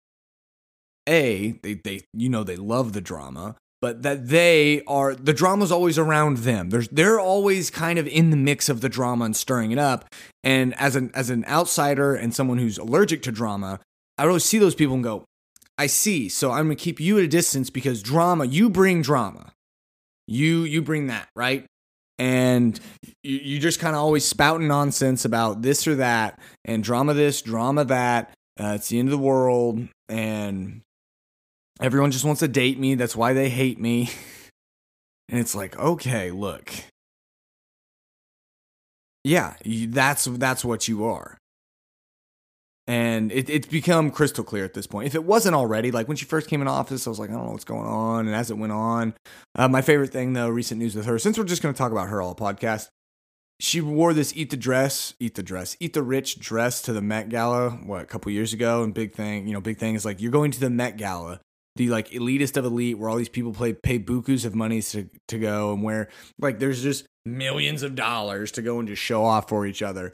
a 1.07 1.51
they 1.63 1.75
they 1.75 2.01
you 2.13 2.29
know 2.29 2.43
they 2.43 2.55
love 2.55 2.93
the 2.93 3.01
drama 3.01 3.55
but 3.81 4.01
that 4.01 4.29
they 4.29 4.81
are 4.87 5.13
the 5.13 5.33
drama's 5.33 5.71
always 5.71 5.99
around 5.99 6.37
them. 6.37 6.71
There's 6.71 6.87
they're 6.87 7.19
always 7.19 7.69
kind 7.69 7.99
of 7.99 8.07
in 8.07 8.31
the 8.31 8.37
mix 8.37 8.67
of 8.67 8.81
the 8.81 8.89
drama 8.89 9.25
and 9.25 9.35
stirring 9.35 9.71
it 9.71 9.77
up. 9.77 10.11
And 10.43 10.73
as 10.79 10.95
an 10.95 11.11
as 11.13 11.29
an 11.29 11.45
outsider 11.45 12.15
and 12.15 12.33
someone 12.33 12.57
who's 12.57 12.77
allergic 12.77 13.21
to 13.23 13.31
drama 13.31 13.79
i 14.17 14.25
always 14.25 14.45
see 14.45 14.57
those 14.57 14.75
people 14.75 14.95
and 14.95 15.03
go 15.03 15.25
i 15.77 15.87
see. 15.87 16.29
So 16.29 16.51
i'm 16.51 16.65
going 16.65 16.77
to 16.77 16.83
keep 16.83 16.99
you 16.99 17.19
at 17.19 17.25
a 17.25 17.27
distance 17.27 17.69
because 17.69 18.01
drama 18.01 18.45
you 18.45 18.69
bring 18.69 19.01
drama 19.01 19.51
you 20.27 20.63
you 20.63 20.81
bring 20.81 21.07
that 21.07 21.27
right 21.35 21.65
and 22.17 22.79
you, 23.23 23.37
you 23.37 23.59
just 23.59 23.79
kind 23.79 23.95
of 23.95 24.01
always 24.01 24.25
spouting 24.25 24.67
nonsense 24.67 25.25
about 25.25 25.61
this 25.61 25.87
or 25.87 25.95
that 25.95 26.39
and 26.63 26.83
drama 26.83 27.13
this 27.13 27.41
drama 27.41 27.85
that 27.85 28.31
uh, 28.59 28.73
it's 28.75 28.89
the 28.89 28.99
end 28.99 29.07
of 29.07 29.11
the 29.11 29.17
world 29.17 29.87
and 30.09 30.81
everyone 31.81 32.11
just 32.11 32.25
wants 32.25 32.39
to 32.39 32.47
date 32.47 32.79
me 32.79 32.95
that's 32.95 33.15
why 33.15 33.33
they 33.33 33.49
hate 33.49 33.79
me 33.79 34.09
And 35.29 35.39
it's 35.39 35.55
like, 35.55 35.77
okay, 35.77 36.31
look. 36.31 36.71
Yeah, 39.23 39.55
you, 39.63 39.87
that's 39.87 40.25
that's 40.25 40.63
what 40.63 40.87
you 40.87 41.05
are. 41.05 41.37
And 42.87 43.31
it, 43.31 43.49
it's 43.49 43.67
become 43.67 44.11
crystal 44.11 44.43
clear 44.43 44.63
at 44.63 44.75
this 44.75 44.85
point. 44.85 45.07
If 45.07 45.15
it 45.15 45.23
wasn't 45.23 45.55
already, 45.55 45.91
like 45.91 46.07
when 46.07 46.17
she 46.17 46.25
first 46.25 46.47
came 46.47 46.61
in 46.61 46.67
office, 46.67 47.07
I 47.07 47.09
was 47.09 47.19
like, 47.19 47.31
I 47.31 47.33
don't 47.33 47.45
know 47.45 47.51
what's 47.51 47.65
going 47.65 47.87
on. 47.87 48.27
And 48.27 48.35
as 48.35 48.51
it 48.51 48.57
went 48.57 48.73
on, 48.73 49.15
uh, 49.55 49.67
my 49.67 49.81
favorite 49.81 50.11
thing, 50.11 50.33
though, 50.33 50.49
recent 50.49 50.79
news 50.79 50.95
with 50.95 51.05
her, 51.05 51.17
since 51.17 51.37
we're 51.37 51.45
just 51.45 51.63
going 51.63 51.73
to 51.73 51.77
talk 51.77 51.91
about 51.91 52.09
her 52.09 52.21
all 52.21 52.35
podcast, 52.35 52.89
she 53.59 53.81
wore 53.81 54.13
this 54.13 54.35
eat 54.35 54.51
the 54.51 54.57
dress, 54.57 55.15
eat 55.19 55.33
the 55.33 55.41
dress, 55.41 55.75
eat 55.79 55.93
the 55.93 56.03
rich 56.03 56.39
dress 56.39 56.81
to 56.83 56.93
the 56.93 57.01
Met 57.01 57.29
Gala, 57.29 57.71
what, 57.71 58.03
a 58.03 58.05
couple 58.05 58.31
years 58.31 58.53
ago. 58.53 58.83
And 58.83 58.93
big 58.93 59.13
thing, 59.13 59.47
you 59.47 59.53
know, 59.53 59.61
big 59.61 59.77
thing 59.77 59.95
is 59.95 60.05
like, 60.05 60.21
you're 60.21 60.31
going 60.31 60.51
to 60.51 60.59
the 60.59 60.69
Met 60.69 60.97
Gala 60.97 61.39
the 61.75 61.89
like 61.89 62.09
elitist 62.11 62.57
of 62.57 62.65
elite 62.65 62.97
where 62.97 63.09
all 63.09 63.17
these 63.17 63.29
people 63.29 63.53
play 63.53 63.73
pay 63.73 63.99
bukus 63.99 64.45
of 64.45 64.55
money 64.55 64.81
to 64.81 65.09
to 65.27 65.37
go 65.37 65.73
and 65.73 65.83
where 65.83 66.07
like 66.39 66.59
there's 66.59 66.81
just 66.81 67.05
millions 67.25 67.83
of 67.83 67.95
dollars 67.95 68.51
to 68.51 68.61
go 68.61 68.79
and 68.79 68.87
just 68.87 69.01
show 69.01 69.23
off 69.23 69.49
for 69.49 69.65
each 69.65 69.81
other 69.81 70.13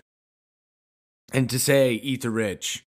and 1.31 1.49
to 1.49 1.59
say 1.59 1.93
eat 1.93 2.21
the 2.21 2.29
rich 2.29 2.83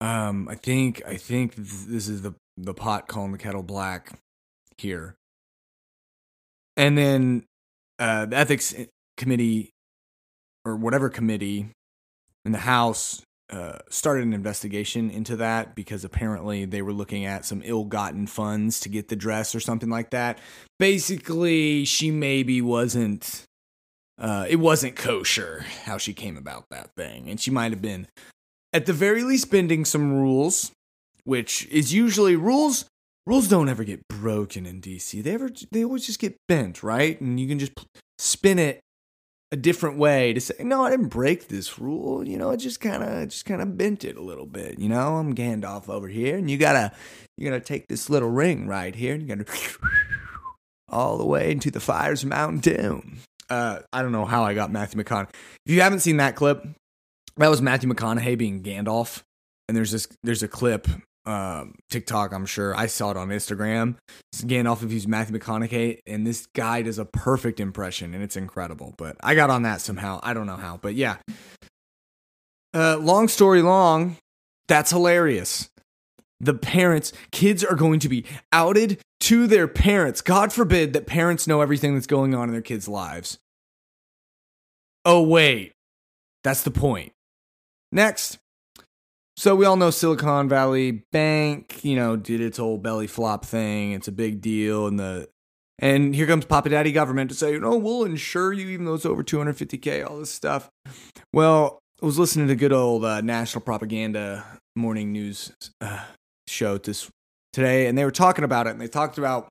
um 0.00 0.48
i 0.48 0.54
think 0.54 1.02
i 1.06 1.16
think 1.16 1.54
this 1.54 2.08
is 2.08 2.22
the 2.22 2.34
the 2.56 2.74
pot 2.74 3.08
calling 3.08 3.32
the 3.32 3.38
kettle 3.38 3.62
black 3.62 4.18
here 4.78 5.14
and 6.76 6.96
then 6.96 7.44
uh 7.98 8.26
the 8.26 8.36
ethics 8.36 8.74
committee 9.16 9.70
or 10.64 10.76
whatever 10.76 11.08
committee 11.08 11.70
in 12.44 12.52
the 12.52 12.58
house 12.58 13.22
uh, 13.50 13.78
started 13.88 14.24
an 14.24 14.32
investigation 14.32 15.08
into 15.08 15.36
that 15.36 15.74
because 15.76 16.04
apparently 16.04 16.64
they 16.64 16.82
were 16.82 16.92
looking 16.92 17.24
at 17.24 17.44
some 17.44 17.62
ill-gotten 17.64 18.26
funds 18.26 18.80
to 18.80 18.88
get 18.88 19.08
the 19.08 19.16
dress 19.16 19.54
or 19.54 19.60
something 19.60 19.88
like 19.88 20.10
that. 20.10 20.38
Basically, 20.78 21.84
she 21.84 22.10
maybe 22.10 22.60
wasn't 22.60 23.44
uh, 24.18 24.46
it 24.48 24.56
wasn't 24.56 24.96
kosher 24.96 25.64
how 25.84 25.98
she 25.98 26.14
came 26.14 26.36
about 26.36 26.66
that 26.70 26.90
thing, 26.96 27.28
and 27.28 27.40
she 27.40 27.50
might 27.50 27.72
have 27.72 27.82
been 27.82 28.08
at 28.72 28.86
the 28.86 28.92
very 28.92 29.22
least 29.22 29.50
bending 29.50 29.84
some 29.84 30.12
rules, 30.12 30.72
which 31.24 31.66
is 31.68 31.92
usually 31.92 32.36
rules. 32.36 32.86
Rules 33.26 33.48
don't 33.48 33.68
ever 33.68 33.84
get 33.84 34.06
broken 34.08 34.66
in 34.66 34.80
DC. 34.80 35.22
They 35.22 35.34
ever 35.34 35.50
they 35.72 35.84
always 35.84 36.06
just 36.06 36.20
get 36.20 36.36
bent, 36.48 36.82
right? 36.82 37.20
And 37.20 37.40
you 37.40 37.48
can 37.48 37.58
just 37.58 37.72
spin 38.18 38.58
it 38.58 38.80
a 39.52 39.56
different 39.56 39.98
way 39.98 40.32
to 40.32 40.40
say, 40.40 40.54
no, 40.60 40.84
I 40.84 40.90
didn't 40.90 41.08
break 41.08 41.48
this 41.48 41.78
rule. 41.78 42.26
You 42.26 42.36
know, 42.36 42.50
I 42.50 42.56
just 42.56 42.80
kind 42.80 43.02
of 43.02 43.28
just 43.28 43.44
kind 43.44 43.62
of 43.62 43.76
bent 43.76 44.04
it 44.04 44.16
a 44.16 44.22
little 44.22 44.46
bit. 44.46 44.78
You 44.78 44.88
know, 44.88 45.16
I'm 45.16 45.34
Gandalf 45.34 45.88
over 45.88 46.08
here, 46.08 46.36
and 46.36 46.50
you 46.50 46.56
gotta 46.56 46.92
you 47.36 47.48
gotta 47.48 47.60
take 47.60 47.88
this 47.88 48.08
little 48.08 48.30
ring 48.30 48.66
right 48.66 48.94
here, 48.94 49.14
and 49.14 49.22
you 49.22 49.34
gotta 49.34 49.50
all 50.88 51.18
the 51.18 51.26
way 51.26 51.50
into 51.50 51.70
the 51.70 51.80
fires 51.80 52.22
of 52.22 52.30
Mount 52.30 52.62
Doom. 52.62 53.18
Uh, 53.48 53.80
I 53.92 54.02
don't 54.02 54.12
know 54.12 54.24
how 54.24 54.44
I 54.44 54.54
got 54.54 54.72
Matthew 54.72 55.02
McConaughey. 55.02 55.30
If 55.66 55.72
you 55.72 55.80
haven't 55.80 56.00
seen 56.00 56.16
that 56.18 56.36
clip, 56.36 56.66
that 57.36 57.48
was 57.48 57.62
Matthew 57.62 57.88
McConaughey 57.88 58.36
being 58.36 58.62
Gandalf, 58.62 59.22
and 59.68 59.76
there's 59.76 59.90
this 59.90 60.08
there's 60.22 60.42
a 60.42 60.48
clip 60.48 60.88
um, 61.26 61.74
TikTok, 61.90 62.32
I'm 62.32 62.46
sure. 62.46 62.74
I 62.74 62.86
saw 62.86 63.10
it 63.10 63.16
on 63.16 63.28
Instagram. 63.28 63.96
It's 64.32 64.42
Gandalf 64.42 64.82
if 64.82 64.90
he's 64.90 65.08
Matthew 65.08 65.36
McConaughey, 65.36 65.98
and 66.06 66.26
this 66.26 66.46
guy 66.54 66.82
does 66.82 66.98
a 66.98 67.04
perfect 67.04 67.58
impression, 67.58 68.14
and 68.14 68.22
it's 68.22 68.36
incredible. 68.36 68.94
But 68.96 69.16
I 69.20 69.34
got 69.34 69.50
on 69.50 69.62
that 69.62 69.80
somehow. 69.80 70.20
I 70.22 70.34
don't 70.34 70.46
know 70.46 70.56
how, 70.56 70.78
but 70.80 70.94
yeah. 70.94 71.16
Uh, 72.72 72.96
long 72.98 73.26
story 73.26 73.62
long, 73.62 74.16
that's 74.68 74.90
hilarious. 74.90 75.68
The 76.40 76.54
parents, 76.54 77.12
kids 77.30 77.64
are 77.64 77.74
going 77.74 77.98
to 78.00 78.08
be 78.08 78.24
outed 78.52 79.00
to 79.20 79.46
their 79.46 79.68
parents. 79.68 80.20
God 80.20 80.52
forbid 80.52 80.92
that 80.92 81.06
parents 81.06 81.46
know 81.46 81.60
everything 81.60 81.94
that's 81.94 82.06
going 82.06 82.34
on 82.34 82.48
in 82.48 82.52
their 82.52 82.62
kids' 82.62 82.88
lives. 82.88 83.38
Oh, 85.04 85.22
wait. 85.22 85.72
That's 86.44 86.62
the 86.62 86.70
point. 86.70 87.12
Next. 87.92 88.38
So 89.36 89.54
we 89.54 89.66
all 89.66 89.76
know 89.76 89.90
Silicon 89.90 90.48
Valley 90.48 91.04
Bank, 91.12 91.84
you 91.84 91.96
know, 91.96 92.16
did 92.16 92.40
its 92.40 92.58
whole 92.58 92.78
belly 92.78 93.06
flop 93.06 93.44
thing. 93.44 93.92
It's 93.92 94.08
a 94.08 94.12
big 94.12 94.40
deal, 94.40 94.86
and 94.86 94.98
the 94.98 95.28
and 95.78 96.14
here 96.14 96.26
comes 96.26 96.46
Papa 96.46 96.70
Daddy 96.70 96.90
government 96.90 97.30
to 97.30 97.36
say, 97.36 97.52
you 97.52 97.60
know, 97.60 97.76
we'll 97.76 98.04
insure 98.04 98.52
you 98.52 98.68
even 98.68 98.86
though 98.86 98.94
it's 98.94 99.04
over 99.04 99.22
250k, 99.22 100.08
all 100.08 100.18
this 100.18 100.30
stuff. 100.30 100.70
Well, 101.34 101.80
I 102.02 102.06
was 102.06 102.18
listening 102.18 102.48
to 102.48 102.54
good 102.54 102.72
old 102.72 103.04
uh, 103.04 103.20
national 103.20 103.62
propaganda 103.62 104.60
morning 104.74 105.12
news 105.12 105.52
uh, 105.82 106.04
show 106.48 106.78
this 106.78 107.10
today, 107.52 107.86
and 107.86 107.96
they 107.96 108.04
were 108.04 108.10
talking 108.10 108.44
about 108.44 108.66
it, 108.66 108.70
and 108.70 108.80
they 108.80 108.88
talked 108.88 109.18
about 109.18 109.48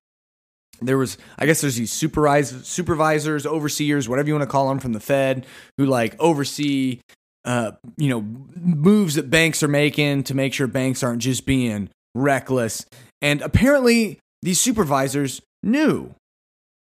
there 0.81 0.97
was 0.97 1.17
i 1.39 1.45
guess 1.45 1.61
there's 1.61 1.77
these 1.77 1.89
supervisors 1.89 2.67
supervisors 2.67 3.45
overseers 3.45 4.09
whatever 4.09 4.27
you 4.27 4.33
want 4.33 4.43
to 4.43 4.51
call 4.51 4.67
them 4.67 4.77
from 4.77 4.91
the 4.91 4.99
fed 4.99 5.45
who 5.77 5.85
like 5.85 6.13
oversee 6.19 6.99
uh, 7.45 7.73
you 7.97 8.09
know, 8.09 8.21
moves 8.55 9.15
that 9.15 9.29
banks 9.29 9.61
are 9.61 9.67
making 9.67 10.23
to 10.23 10.33
make 10.33 10.53
sure 10.53 10.67
banks 10.67 11.03
aren't 11.03 11.21
just 11.21 11.45
being 11.45 11.89
reckless. 12.15 12.85
And 13.21 13.41
apparently, 13.41 14.19
these 14.41 14.59
supervisors 14.59 15.41
knew 15.61 16.15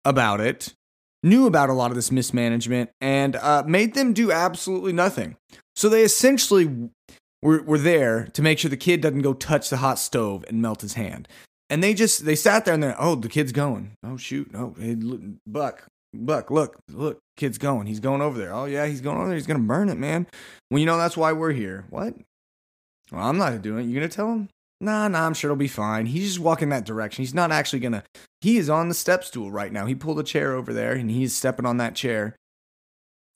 about 0.05 0.41
it, 0.41 0.75
knew 1.23 1.47
about 1.47 1.71
a 1.71 1.73
lot 1.73 1.91
of 1.91 1.97
this 1.97 2.13
mismanagement, 2.13 2.91
and 3.01 3.37
uh, 3.37 3.65
made 3.67 3.95
them 3.95 4.13
do 4.13 4.31
absolutely 4.31 4.93
nothing. 4.93 5.37
So 5.75 5.89
they 5.89 6.03
essentially 6.03 6.91
were, 7.43 7.63
were 7.63 7.79
there 7.79 8.29
to 8.35 8.43
make 8.43 8.59
sure 8.59 8.69
the 8.69 8.77
kid 8.77 9.01
doesn't 9.01 9.23
go 9.23 9.33
touch 9.33 9.71
the 9.71 9.79
hot 9.79 9.99
stove 9.99 10.45
and 10.49 10.61
melt 10.61 10.83
his 10.83 10.95
hand. 10.95 11.29
And 11.69 11.83
they 11.83 11.95
just 11.95 12.25
they 12.25 12.35
sat 12.35 12.65
there 12.65 12.75
and 12.75 12.83
they're 12.83 13.01
oh 13.01 13.15
the 13.15 13.29
kid's 13.29 13.53
going 13.53 13.93
oh 14.03 14.17
shoot 14.17 14.53
no 14.53 14.75
hey, 14.79 14.97
Buck 15.47 15.87
Buck, 16.13 16.51
look, 16.51 16.81
look, 16.91 17.21
kid's 17.37 17.59
going. 17.59 17.87
He's 17.87 18.01
going 18.01 18.21
over 18.21 18.37
there. 18.37 18.53
Oh 18.53 18.65
yeah, 18.65 18.87
he's 18.87 19.01
going 19.01 19.19
over 19.19 19.29
there. 19.29 19.37
He's 19.37 19.47
gonna 19.47 19.61
burn 19.61 19.89
it, 19.89 19.99
man. 19.99 20.27
Well, 20.71 20.81
you 20.81 20.87
know 20.87 20.99
that's 20.99 21.17
why 21.17 21.33
we're 21.33 21.53
here. 21.53 21.85
What? 21.91 22.15
Well, 23.13 23.25
I'm 23.25 23.39
not 23.39 23.63
doing 23.63 23.85
it. 23.85 23.89
You 23.89 23.95
gonna 23.95 24.09
tell 24.09 24.33
him? 24.33 24.49
Nah, 24.81 25.09
nah, 25.09 25.27
I'm 25.27 25.35
sure 25.35 25.49
it'll 25.51 25.59
be 25.59 25.69
fine. 25.69 26.07
He's 26.07 26.27
just 26.27 26.41
walking 26.41 26.71
that 26.71 26.85
direction. 26.85 27.23
He's 27.23 27.35
not 27.35 27.53
actually 27.53 27.81
gonna. 27.81 28.03
He 28.41 28.57
is 28.57 28.69
on 28.69 28.89
the 28.89 28.95
step 28.95 29.23
stool 29.23 29.53
right 29.53 29.73
now. 29.73 29.87
He 29.87 29.95
pulled 29.95 30.19
a 30.19 30.25
chair 30.25 30.55
over 30.55 30.73
there 30.73 30.93
and 30.93 31.11
he's 31.11 31.37
stepping 31.37 31.67
on 31.67 31.77
that 31.77 31.95
chair. 31.95 32.35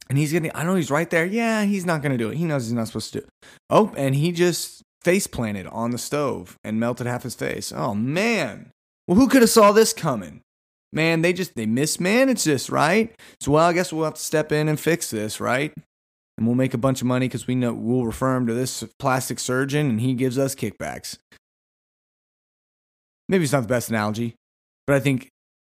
And 0.09 0.19
he's 0.19 0.33
gonna. 0.33 0.51
I 0.55 0.65
know 0.65 0.75
he's 0.75 0.91
right 0.91 1.09
there. 1.09 1.25
Yeah, 1.25 1.65
he's 1.65 1.87
not 1.87 2.03
gonna 2.03 2.19
do 2.19 2.31
it. 2.31 2.37
He 2.37 2.45
knows 2.45 2.65
he's 2.65 2.73
not 2.73 2.89
supposed 2.89 3.13
to 3.13 3.21
do 3.21 3.25
it. 3.25 3.49
Oh, 3.71 3.93
and 3.97 4.15
he 4.15 4.33
just 4.33 4.83
face 5.03 5.27
planted 5.27 5.67
on 5.69 5.91
the 5.91 5.99
stove 5.99 6.57
and 6.63 6.79
melted 6.79 7.07
half 7.07 7.23
his 7.23 7.35
face. 7.35 7.73
Oh 7.75 7.95
man. 7.95 8.71
Well, 9.07 9.19
who 9.19 9.29
could 9.29 9.43
have 9.43 9.51
saw 9.51 9.73
this 9.73 9.93
coming? 9.93 10.41
man, 10.95 11.23
they 11.23 11.33
just 11.33 11.57
they 11.57 11.67
mismanage 11.67 12.45
this, 12.45 12.71
right? 12.71 13.15
So 13.41 13.53
well, 13.53 13.67
I 13.67 13.73
guess 13.73 13.93
we'll 13.93 14.05
have 14.05 14.15
to 14.15 14.23
step 14.23 14.53
in 14.53 14.69
and 14.69 14.81
fix 14.81 15.11
this, 15.11 15.41
right? 15.41 15.75
And 16.39 16.47
we'll 16.47 16.57
make 16.57 16.73
a 16.73 16.79
bunch 16.79 17.01
of 17.01 17.07
money 17.07 17.29
because 17.29 17.47
we 17.47 17.55
know 17.55 17.75
we'll 17.75 18.07
refer 18.07 18.37
him 18.37 18.47
to 18.47 18.55
this 18.55 18.85
plastic 18.99 19.39
surgeon 19.39 19.91
and 19.91 20.01
he 20.01 20.15
gives 20.15 20.39
us 20.39 20.55
kickbacks. 20.55 21.19
Maybe 23.29 23.45
it's 23.45 23.53
not 23.53 23.63
the 23.63 23.69
best 23.69 23.89
analogy, 23.89 24.35
but 24.87 24.97
I 24.97 25.01
think 25.01 25.29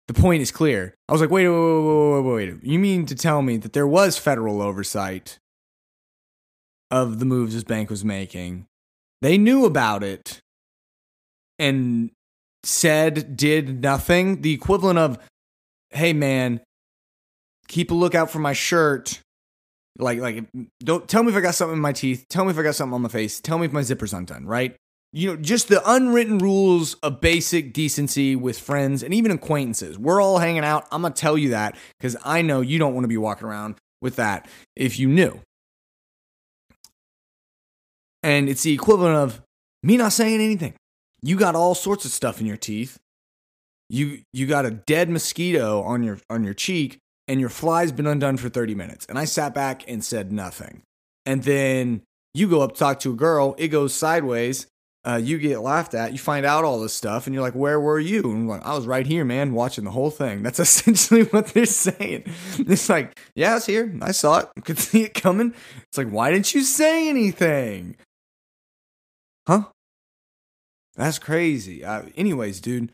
the 0.08 0.14
point 0.14 0.42
is 0.42 0.50
clear. 0.50 0.94
I 1.08 1.12
was 1.12 1.20
like, 1.20 1.30
wait, 1.30 1.48
wait, 1.48 1.56
wait, 1.56 1.82
wait, 1.82 2.20
wait, 2.20 2.52
wait. 2.52 2.64
You 2.64 2.78
mean 2.78 3.06
to 3.06 3.14
tell 3.14 3.42
me 3.42 3.56
that 3.58 3.72
there 3.72 3.86
was 3.86 4.18
federal 4.18 4.60
oversight 4.60 5.38
of 6.90 7.18
the 7.18 7.24
moves 7.24 7.54
this 7.54 7.64
bank 7.64 7.90
was 7.90 8.04
making? 8.04 8.66
They 9.22 9.38
knew 9.38 9.64
about 9.64 10.02
it 10.02 10.40
and 11.58 12.10
said, 12.62 13.36
did 13.36 13.82
nothing. 13.82 14.42
The 14.42 14.52
equivalent 14.52 14.98
of, 14.98 15.18
hey 15.90 16.12
man, 16.12 16.60
keep 17.68 17.90
a 17.90 17.94
lookout 17.94 18.30
for 18.30 18.38
my 18.38 18.52
shirt. 18.52 19.20
Like, 19.98 20.18
like, 20.18 20.44
don't 20.82 21.08
tell 21.08 21.22
me 21.22 21.30
if 21.30 21.36
I 21.36 21.40
got 21.40 21.54
something 21.54 21.76
in 21.76 21.80
my 21.80 21.92
teeth. 21.92 22.26
Tell 22.28 22.44
me 22.44 22.50
if 22.50 22.58
I 22.58 22.62
got 22.62 22.74
something 22.74 22.94
on 22.94 23.02
my 23.02 23.08
face. 23.08 23.40
Tell 23.40 23.58
me 23.58 23.66
if 23.66 23.72
my 23.72 23.82
zipper's 23.82 24.12
undone, 24.12 24.44
right? 24.44 24.76
You 25.14 25.28
know, 25.28 25.36
just 25.36 25.68
the 25.68 25.80
unwritten 25.88 26.38
rules 26.38 26.94
of 26.94 27.20
basic 27.20 27.72
decency 27.72 28.34
with 28.34 28.58
friends 28.58 29.02
and 29.02 29.14
even 29.14 29.30
acquaintances. 29.30 29.96
We're 29.96 30.20
all 30.20 30.38
hanging 30.38 30.64
out. 30.64 30.88
I'm 30.90 31.02
going 31.02 31.12
to 31.12 31.20
tell 31.20 31.38
you 31.38 31.50
that 31.50 31.76
because 31.98 32.16
I 32.24 32.42
know 32.42 32.60
you 32.60 32.78
don't 32.78 32.94
want 32.94 33.04
to 33.04 33.08
be 33.08 33.16
walking 33.16 33.46
around 33.46 33.76
with 34.02 34.16
that 34.16 34.48
if 34.74 34.98
you 34.98 35.08
knew. 35.08 35.40
And 38.24 38.48
it's 38.48 38.64
the 38.64 38.72
equivalent 38.72 39.16
of 39.16 39.40
me 39.82 39.96
not 39.96 40.12
saying 40.12 40.40
anything 40.40 40.74
you 41.24 41.38
got 41.38 41.54
all 41.54 41.74
sorts 41.74 42.04
of 42.04 42.10
stuff 42.10 42.38
in 42.38 42.46
your 42.46 42.58
teeth. 42.58 42.98
You 43.88 44.20
you 44.34 44.46
got 44.46 44.66
a 44.66 44.70
dead 44.70 45.08
mosquito 45.08 45.82
on 45.82 46.02
your 46.02 46.18
on 46.28 46.44
your 46.44 46.52
cheek 46.52 46.98
and 47.26 47.40
your 47.40 47.48
fly's 47.48 47.92
been 47.92 48.06
undone 48.06 48.36
for 48.36 48.50
30 48.50 48.74
minutes. 48.74 49.06
And 49.08 49.18
I 49.18 49.24
sat 49.24 49.54
back 49.54 49.88
and 49.88 50.04
said 50.04 50.30
nothing. 50.30 50.82
And 51.24 51.42
then 51.44 52.02
you 52.34 52.48
go 52.48 52.60
up 52.60 52.72
to 52.72 52.78
talk 52.78 53.00
to 53.00 53.12
a 53.12 53.16
girl, 53.16 53.54
it 53.56 53.68
goes 53.68 53.94
sideways. 53.94 54.66
Uh, 55.06 55.16
you 55.22 55.36
get 55.38 55.60
laughed 55.60 55.92
at. 55.92 56.12
You 56.12 56.18
find 56.18 56.46
out 56.46 56.64
all 56.64 56.80
this 56.80 56.94
stuff, 56.94 57.26
and 57.26 57.34
you're 57.34 57.42
like, 57.42 57.54
"Where 57.54 57.78
were 57.78 57.98
you?" 58.00 58.22
And 58.22 58.48
like, 58.48 58.64
"I 58.64 58.74
was 58.74 58.86
right 58.86 59.06
here, 59.06 59.24
man, 59.24 59.52
watching 59.52 59.84
the 59.84 59.90
whole 59.90 60.10
thing." 60.10 60.42
That's 60.42 60.58
essentially 60.66 61.24
what 61.24 61.48
they're 61.48 61.66
saying. 61.66 62.24
It's 62.58 62.88
like, 62.88 63.18
"Yeah, 63.34 63.52
I 63.52 63.54
was 63.54 63.66
here. 63.66 63.94
I 64.00 64.12
saw 64.12 64.38
it. 64.38 64.48
Could 64.64 64.78
see 64.80 65.02
it 65.02 65.14
coming." 65.14 65.54
It's 65.88 65.98
like, 65.98 66.08
"Why 66.08 66.30
didn't 66.30 66.54
you 66.54 66.62
say 66.62 67.08
anything?" 67.08 67.96
Huh? 69.46 69.64
That's 70.96 71.18
crazy. 71.18 71.84
Uh, 71.84 72.04
anyways, 72.16 72.60
dude, 72.60 72.90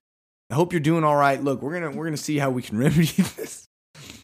I 0.51 0.55
hope 0.55 0.73
you're 0.73 0.81
doing 0.81 1.05
all 1.05 1.17
right. 1.17 1.43
Look, 1.43 1.63
we're 1.63 1.75
gonna 1.75 1.97
we're 1.97 2.07
gonna 2.07 2.17
see 2.17 2.39
how 2.39 2.51
we 2.51 2.63
can 2.63 2.77
remedy 2.87 3.05
this. 3.07 3.67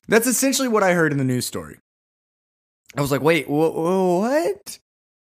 That's 0.08 0.26
essentially 0.26 0.68
what 0.68 0.82
I 0.82 0.92
heard 0.94 1.12
in 1.12 1.18
the 1.18 1.24
news 1.24 1.46
story. 1.46 1.78
I 2.96 3.00
was 3.00 3.12
like, 3.12 3.22
wait, 3.22 3.46
wh- 3.46 3.74
wh- 3.74 4.20
what? 4.20 4.78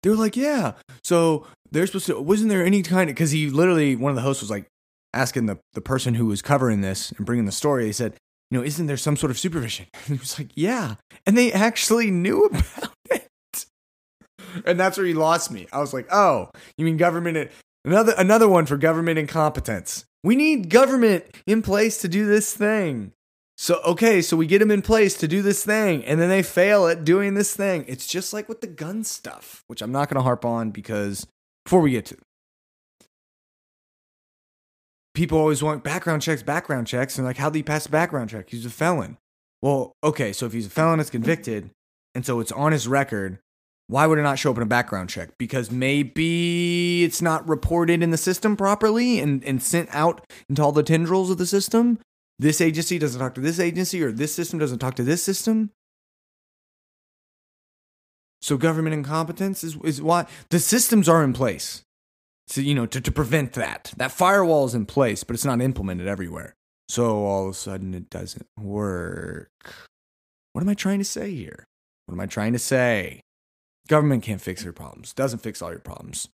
They 0.04 0.10
were 0.10 0.16
like, 0.16 0.38
yeah. 0.38 0.74
So 1.04 1.48
they're 1.72 1.88
supposed 1.88 2.08
to. 2.08 2.20
Wasn't 2.22 2.50
there 2.50 2.66
any 2.66 2.82
kind 2.84 3.10
of? 3.10 3.16
Because 3.16 3.32
he 3.32 3.50
literally, 3.50 3.96
one 3.96 4.12
of 4.12 4.16
the 4.16 4.22
hosts 4.22 4.42
was 4.42 4.50
like 4.50 4.68
asking 5.14 5.46
the 5.46 5.58
the 5.74 5.82
person 5.82 6.16
who 6.16 6.26
was 6.26 6.42
covering 6.42 6.82
this 6.82 7.12
and 7.12 7.26
bringing 7.26 7.46
the 7.46 7.52
story. 7.52 7.86
They 7.86 7.92
said, 7.92 8.14
you 8.50 8.58
know, 8.58 8.64
isn't 8.64 8.88
there 8.88 8.98
some 8.98 9.16
sort 9.18 9.32
of 9.32 9.40
supervision? 9.40 9.88
And 9.94 10.18
he 10.18 10.20
was 10.20 10.40
like, 10.40 10.52
yeah. 10.56 10.96
And 11.26 11.38
they 11.38 11.52
actually 11.52 12.12
knew 12.12 12.46
about 12.46 12.94
it. 13.12 13.28
And 14.66 14.80
that's 14.80 14.98
where 14.98 15.06
he 15.06 15.14
lost 15.14 15.52
me. 15.52 15.68
I 15.72 15.80
was 15.80 15.94
like, 15.94 16.08
oh, 16.12 16.50
you 16.78 16.86
mean 16.86 16.98
government? 16.98 17.52
Another 17.84 18.14
another 18.18 18.48
one 18.48 18.66
for 18.66 18.78
government 18.78 19.20
incompetence. 19.20 20.06
We 20.24 20.36
need 20.36 20.70
government 20.70 21.26
in 21.46 21.62
place 21.62 22.02
to 22.02 22.08
do 22.08 22.26
this 22.26 22.54
thing. 22.54 23.14
So, 23.60 23.82
okay, 23.84 24.22
so 24.22 24.38
we 24.38 24.46
get 24.46 24.60
them 24.60 24.70
in 24.70 24.84
place 24.84 25.18
to 25.18 25.28
do 25.28 25.42
this 25.42 25.66
thing, 25.66 26.06
and 26.06 26.22
then 26.22 26.30
they 26.30 26.44
fail 26.44 26.86
at 26.86 27.04
doing 27.04 27.34
this 27.34 27.56
thing. 27.56 27.86
It's 27.88 28.06
just 28.06 28.32
like 28.32 28.48
with 28.48 28.62
the 28.62 28.68
gun 28.68 29.04
stuff, 29.04 29.64
which 29.66 29.82
I'm 29.82 29.92
not 29.92 30.10
going 30.10 30.18
to 30.18 30.24
harp 30.24 30.46
on 30.46 30.70
because 30.70 31.26
before 31.68 31.82
we 31.82 31.92
get 31.92 32.06
to 32.06 32.18
people 35.14 35.38
always 35.40 35.64
want 35.64 35.84
background 35.84 36.22
checks, 36.22 36.44
background 36.44 36.86
checks, 36.86 37.18
and 37.18 37.26
like, 37.26 37.38
how 37.38 37.50
did 37.50 37.58
he 37.58 37.64
pass 37.64 37.88
a 37.88 37.90
background 37.90 38.30
check? 38.30 38.52
He's 38.52 38.68
a 38.68 38.70
felon. 38.70 39.18
Well, 39.64 39.94
okay, 40.04 40.32
so 40.32 40.46
if 40.46 40.54
he's 40.54 40.68
a 40.68 40.70
felon, 40.70 41.00
it's 41.00 41.10
convicted, 41.10 41.72
and 42.14 42.24
so 42.24 42.40
it's 42.40 42.52
on 42.52 42.72
his 42.72 42.88
record. 42.88 43.40
Why 43.88 44.06
would 44.06 44.20
it 44.20 44.22
not 44.22 44.38
show 44.38 44.52
up 44.52 44.58
in 44.58 44.64
a 44.64 44.68
background 44.68 45.10
check? 45.10 45.32
Because 45.40 45.72
maybe 45.72 47.04
it's 47.04 47.20
not 47.20 47.50
reported 47.50 48.04
in 48.04 48.12
the 48.12 48.18
system 48.18 48.56
properly 48.56 49.20
and, 49.20 49.44
and 49.44 49.60
sent 49.60 49.90
out 49.92 50.24
into 50.48 50.62
all 50.62 50.72
the 50.72 50.84
tendrils 50.84 51.32
of 51.32 51.40
the 51.40 51.48
system 51.48 51.98
this 52.40 52.62
agency 52.62 53.00
doesn't 53.00 53.20
talk 53.20 53.34
to 53.36 53.42
this 53.42 53.60
agency 53.60 54.02
or 54.04 54.12
this 54.12 54.34
system 54.34 54.60
doesn't 54.60 54.80
talk 54.80 54.96
to 54.96 55.04
this 55.04 55.24
system. 55.24 55.72
So 58.42 58.58
government 58.58 58.94
incompetence 58.94 59.64
is, 59.64 59.78
is 59.84 60.02
why 60.02 60.26
the 60.50 60.60
systems 60.60 61.10
are 61.10 61.24
in 61.24 61.34
place. 61.34 61.84
So, 62.48 62.62
you 62.62 62.76
know, 62.76 62.86
to, 62.86 63.02
to 63.02 63.12
prevent 63.12 63.54
that. 63.54 63.94
That 63.98 64.12
firewall 64.12 64.66
is 64.66 64.74
in 64.74 64.86
place, 64.86 65.24
but 65.24 65.34
it's 65.34 65.46
not 65.46 65.62
implemented 65.62 66.08
everywhere. 66.08 66.56
So 66.88 67.26
all 67.26 67.46
of 67.46 67.52
a 67.52 67.54
sudden 67.54 67.94
it 67.94 68.10
doesn't 68.10 68.48
work. 68.58 69.50
What 70.54 70.62
am 70.62 70.70
I 70.70 70.74
trying 70.74 71.00
to 71.00 71.06
say 71.06 71.32
here? 71.34 71.66
What 72.06 72.14
am 72.14 72.22
I 72.22 72.26
trying 72.26 72.54
to 72.54 72.60
say? 72.60 73.22
Government 73.88 74.24
can't 74.24 74.42
fix 74.42 74.64
your 74.64 74.74
problems, 74.74 75.14
doesn't 75.14 75.40
fix 75.40 75.62
all 75.62 75.72
your 75.72 75.80
problems. 75.80 76.30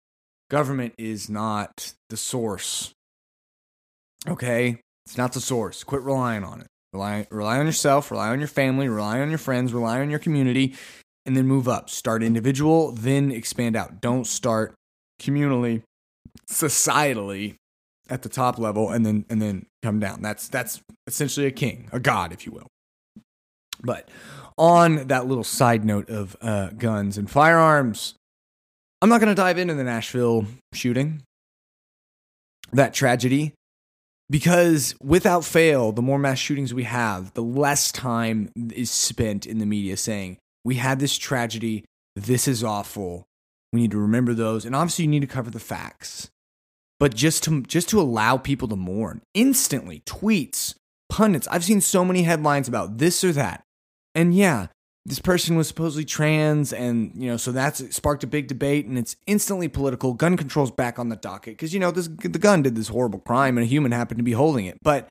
Government 0.51 0.95
is 0.97 1.29
not 1.29 1.93
the 2.09 2.17
source. 2.17 2.93
Okay? 4.27 4.81
It's 5.07 5.19
not 5.19 5.33
the 5.33 5.41
source. 5.41 5.85
Quit 5.85 6.03
relying 6.03 6.45
on 6.45 6.63
it. 6.63 6.67
Rely, 6.93 7.27
rely 7.31 7.59
on 7.59 7.67
yourself, 7.67 8.11
rely 8.11 8.31
on 8.31 8.39
your 8.39 8.49
family, 8.49 8.89
rely 8.89 9.21
on 9.21 9.29
your 9.29 9.39
friends, 9.39 9.75
rely 9.75 10.01
on 10.01 10.09
your 10.09 10.19
community, 10.19 10.75
and 11.29 11.37
then 11.37 11.47
move 11.47 11.69
up. 11.69 11.89
Start 11.89 12.23
individual, 12.23 12.91
then 12.93 13.31
expand 13.31 13.77
out. 13.77 14.01
Don't 14.01 14.27
start 14.27 14.75
communally, 15.21 15.83
societally 16.51 17.55
at 18.11 18.23
the 18.23 18.29
top 18.29 18.59
level 18.59 18.91
and 18.91 19.05
then 19.05 19.25
and 19.29 19.41
then 19.41 19.67
come 19.83 20.01
down. 20.01 20.23
That's 20.23 20.49
that's 20.49 20.81
essentially 21.07 21.47
a 21.47 21.51
king, 21.53 21.89
a 21.93 22.01
god, 22.01 22.33
if 22.33 22.47
you 22.47 22.53
will. 22.53 22.67
But 23.81 24.11
on 24.57 25.07
that 25.07 25.27
little 25.27 25.45
side 25.45 25.85
note 25.85 26.09
of 26.11 26.37
uh, 26.41 26.71
guns 26.71 27.17
and 27.17 27.31
firearms, 27.31 28.15
I'm 29.01 29.09
not 29.09 29.21
going 29.21 29.29
to 29.29 29.41
dive 29.41 29.59
into 29.59 29.75
the 29.75 29.85
Nashville 29.85 30.47
shooting, 30.73 31.23
that 32.73 32.93
tragedy 32.93 33.55
because 34.31 34.95
without 35.01 35.45
fail, 35.45 35.93
the 35.93 36.03
more 36.03 36.19
mass 36.19 36.39
shootings 36.39 36.75
we 36.75 36.85
have, 36.85 37.33
the 37.35 37.43
less 37.43 37.91
time 37.91 38.51
is 38.75 38.91
spent 38.91 39.47
in 39.47 39.59
the 39.59 39.67
media 39.67 39.97
saying, 39.97 40.39
we 40.65 40.77
had 40.77 41.01
this 41.01 41.17
tragedy, 41.17 41.85
this 42.17 42.49
is 42.49 42.65
awful. 42.65 43.27
We 43.73 43.81
need 43.81 43.91
to 43.93 43.99
remember 43.99 44.35
those. 44.35 44.65
And 44.65 44.75
obviously 44.75 45.05
you 45.05 45.11
need 45.11 45.21
to 45.21 45.27
cover 45.27 45.51
the 45.51 45.61
facts. 45.61 46.31
But 46.99 47.15
just 47.15 47.45
to 47.45 47.63
just 47.63 47.89
to 47.91 48.01
allow 48.01 48.39
people 48.39 48.67
to 48.69 48.77
mourn 48.77 49.23
instantly, 49.35 50.03
tweets, 50.05 50.75
pundits. 51.09 51.47
I've 51.49 51.65
seen 51.65 51.81
so 51.81 52.05
many 52.05 52.23
headlines 52.23 52.67
about 52.67 52.99
this 52.99 53.23
or 53.23 53.33
that. 53.33 53.63
And 54.15 54.35
yeah, 54.35 54.67
this 55.09 55.19
person 55.19 55.57
was 55.57 55.67
supposedly 55.67 56.05
trans 56.05 56.73
and 56.73 57.13
you 57.17 57.31
know 57.31 57.39
so 57.39 57.51
that's 57.51 57.95
sparked 57.95 58.25
a 58.25 58.27
big 58.27 58.47
debate 58.47 58.87
and 58.87 58.99
it's 58.99 59.17
instantly 59.27 59.67
political 59.67 60.13
gun 60.13 60.37
control's 60.37 60.71
back 60.71 60.99
on 60.99 61.09
the 61.09 61.17
docket 61.17 61.55
because 61.55 61.73
you 61.73 61.81
know 61.81 61.91
this 61.91 62.09
the 62.09 62.39
gun 62.39 62.63
did 62.63 62.77
this 62.77 62.89
horrible 62.89 63.19
crime 63.19 63.57
and 63.57 63.65
a 63.65 63.69
human 63.69 63.91
happened 63.91 64.19
to 64.19 64.25
be 64.25 64.33
holding 64.33 64.67
it 64.67 64.77
but 64.83 65.09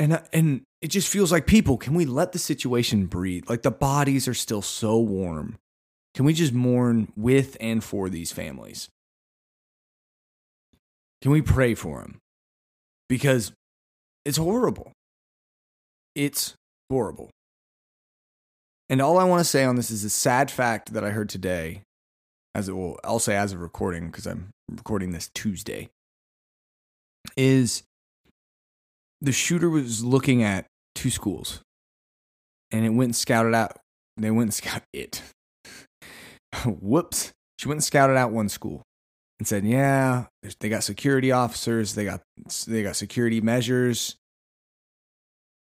and 0.00 0.20
and 0.32 0.62
it 0.80 0.88
just 0.88 1.08
feels 1.08 1.30
like 1.30 1.46
people 1.46 1.76
can 1.76 1.94
we 1.94 2.06
let 2.06 2.32
the 2.32 2.38
situation 2.38 3.06
breathe? 3.06 3.44
Like 3.48 3.62
the 3.62 3.70
bodies 3.70 4.26
are 4.26 4.34
still 4.34 4.62
so 4.62 4.98
warm. 4.98 5.58
Can 6.14 6.24
we 6.24 6.32
just 6.32 6.52
mourn 6.52 7.12
with 7.14 7.56
and 7.60 7.84
for 7.84 8.08
these 8.08 8.32
families? 8.32 8.88
Can 11.22 11.30
we 11.30 11.42
pray 11.42 11.74
for 11.74 12.00
them 12.00 12.18
because 13.08 13.52
it's 14.24 14.38
horrible. 14.38 14.92
It's 16.14 16.54
horrible. 16.90 17.30
And 18.88 19.00
all 19.00 19.18
I 19.18 19.24
want 19.24 19.40
to 19.40 19.44
say 19.44 19.64
on 19.64 19.76
this 19.76 19.90
is 19.90 20.04
a 20.04 20.10
sad 20.10 20.50
fact 20.50 20.94
that 20.94 21.04
I 21.04 21.10
heard 21.10 21.28
today, 21.28 21.82
as 22.54 22.68
it 22.68 22.72
will, 22.72 22.98
I'll 23.04 23.18
say 23.18 23.36
as 23.36 23.52
of 23.52 23.60
recording 23.60 24.06
because 24.06 24.26
I'm 24.26 24.50
recording 24.70 25.12
this 25.12 25.30
Tuesday, 25.34 25.90
is 27.36 27.82
the 29.20 29.32
shooter 29.32 29.68
was 29.68 30.04
looking 30.04 30.42
at 30.42 30.66
two 30.94 31.10
schools, 31.10 31.60
and 32.70 32.84
it 32.84 32.90
went 32.90 33.08
and 33.08 33.16
scouted 33.16 33.54
out. 33.54 33.78
They 34.16 34.30
went 34.30 34.48
and 34.48 34.54
scouted 34.54 34.88
it. 34.92 35.22
Whoops! 36.64 37.32
She 37.58 37.68
went 37.68 37.76
and 37.76 37.84
scouted 37.84 38.16
out 38.16 38.32
one 38.32 38.48
school 38.48 38.82
and 39.38 39.46
said, 39.46 39.64
"Yeah, 39.64 40.26
they 40.60 40.68
got 40.68 40.84
security 40.84 41.32
officers. 41.32 41.94
They 41.94 42.04
got 42.04 42.22
they 42.66 42.82
got 42.82 42.96
security 42.96 43.40
measures." 43.40 44.16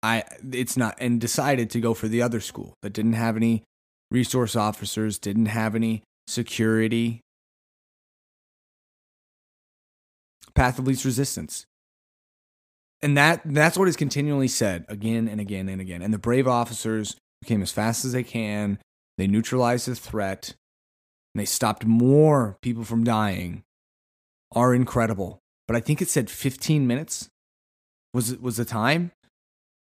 I 0.01 0.23
it's 0.51 0.75
not 0.75 0.95
and 0.99 1.19
decided 1.19 1.69
to 1.71 1.79
go 1.79 1.93
for 1.93 2.09
the 2.09 2.21
other 2.21 2.41
school 2.41 2.73
that 2.81 2.91
didn't 2.91 3.13
have 3.13 3.37
any 3.37 3.63
resource 4.11 4.55
officers, 4.55 5.17
didn't 5.17 5.45
have 5.47 5.75
any 5.75 6.03
security. 6.27 7.21
Path 10.53 10.77
of 10.77 10.85
least 10.85 11.05
resistance. 11.05 11.65
And 13.03 13.15
that 13.17 13.41
that's 13.45 13.77
what 13.77 13.87
is 13.87 13.95
continually 13.95 14.47
said 14.47 14.85
again 14.87 15.27
and 15.27 15.39
again 15.39 15.69
and 15.69 15.79
again. 15.79 16.01
And 16.01 16.13
the 16.13 16.17
brave 16.17 16.47
officers 16.47 17.15
came 17.45 17.61
as 17.61 17.71
fast 17.71 18.05
as 18.05 18.13
they 18.13 18.23
can. 18.23 18.79
They 19.17 19.27
neutralized 19.27 19.87
the 19.87 19.95
threat. 19.95 20.55
And 21.35 21.41
they 21.41 21.45
stopped 21.45 21.85
more 21.85 22.57
people 22.61 22.83
from 22.83 23.03
dying. 23.03 23.63
Are 24.55 24.73
incredible. 24.73 25.39
But 25.67 25.77
I 25.77 25.79
think 25.79 26.01
it 26.01 26.09
said 26.09 26.29
15 26.29 26.87
minutes 26.87 27.29
was 28.13 28.35
was 28.37 28.57
the 28.57 28.65
time 28.65 29.11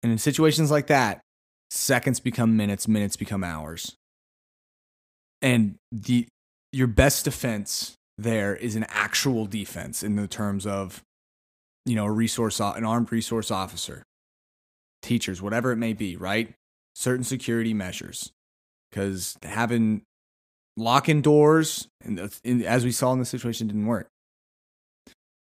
and 0.03 0.11
in 0.11 0.17
situations 0.17 0.69
like 0.69 0.87
that, 0.87 1.21
seconds 1.71 2.19
become 2.19 2.57
minutes, 2.57 2.87
minutes 2.87 3.15
become 3.15 3.43
hours. 3.43 3.95
And 5.41 5.75
the 5.91 6.27
your 6.71 6.87
best 6.87 7.25
defense 7.25 7.95
there 8.17 8.55
is 8.55 8.75
an 8.75 8.85
actual 8.89 9.45
defense 9.45 10.03
in 10.03 10.15
the 10.15 10.27
terms 10.27 10.67
of 10.67 11.01
you 11.85 11.95
know, 11.95 12.05
a 12.05 12.11
resource 12.11 12.59
an 12.59 12.85
armed 12.85 13.11
resource 13.11 13.51
officer, 13.51 14.03
teachers, 15.01 15.41
whatever 15.41 15.71
it 15.71 15.77
may 15.77 15.93
be, 15.93 16.15
right? 16.15 16.53
Certain 16.95 17.23
security 17.23 17.73
measures. 17.73 18.31
Cuz 18.91 19.37
having 19.43 20.03
locking 20.75 21.21
doors 21.21 21.87
and 22.03 22.19
as 22.65 22.83
we 22.83 22.91
saw 22.91 23.13
in 23.13 23.19
the 23.19 23.25
situation 23.25 23.67
didn't 23.67 23.85
work. 23.85 24.07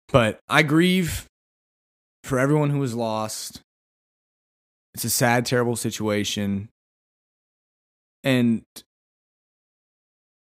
But 0.09 0.39
I 0.47 0.61
grieve 0.63 1.25
for 2.23 2.39
everyone 2.39 2.69
who 2.69 2.79
was 2.79 2.95
lost 2.95 3.61
it's 4.95 5.03
a 5.03 5.09
sad, 5.09 5.45
terrible 5.45 5.75
situation. 5.75 6.69
And 8.23 8.63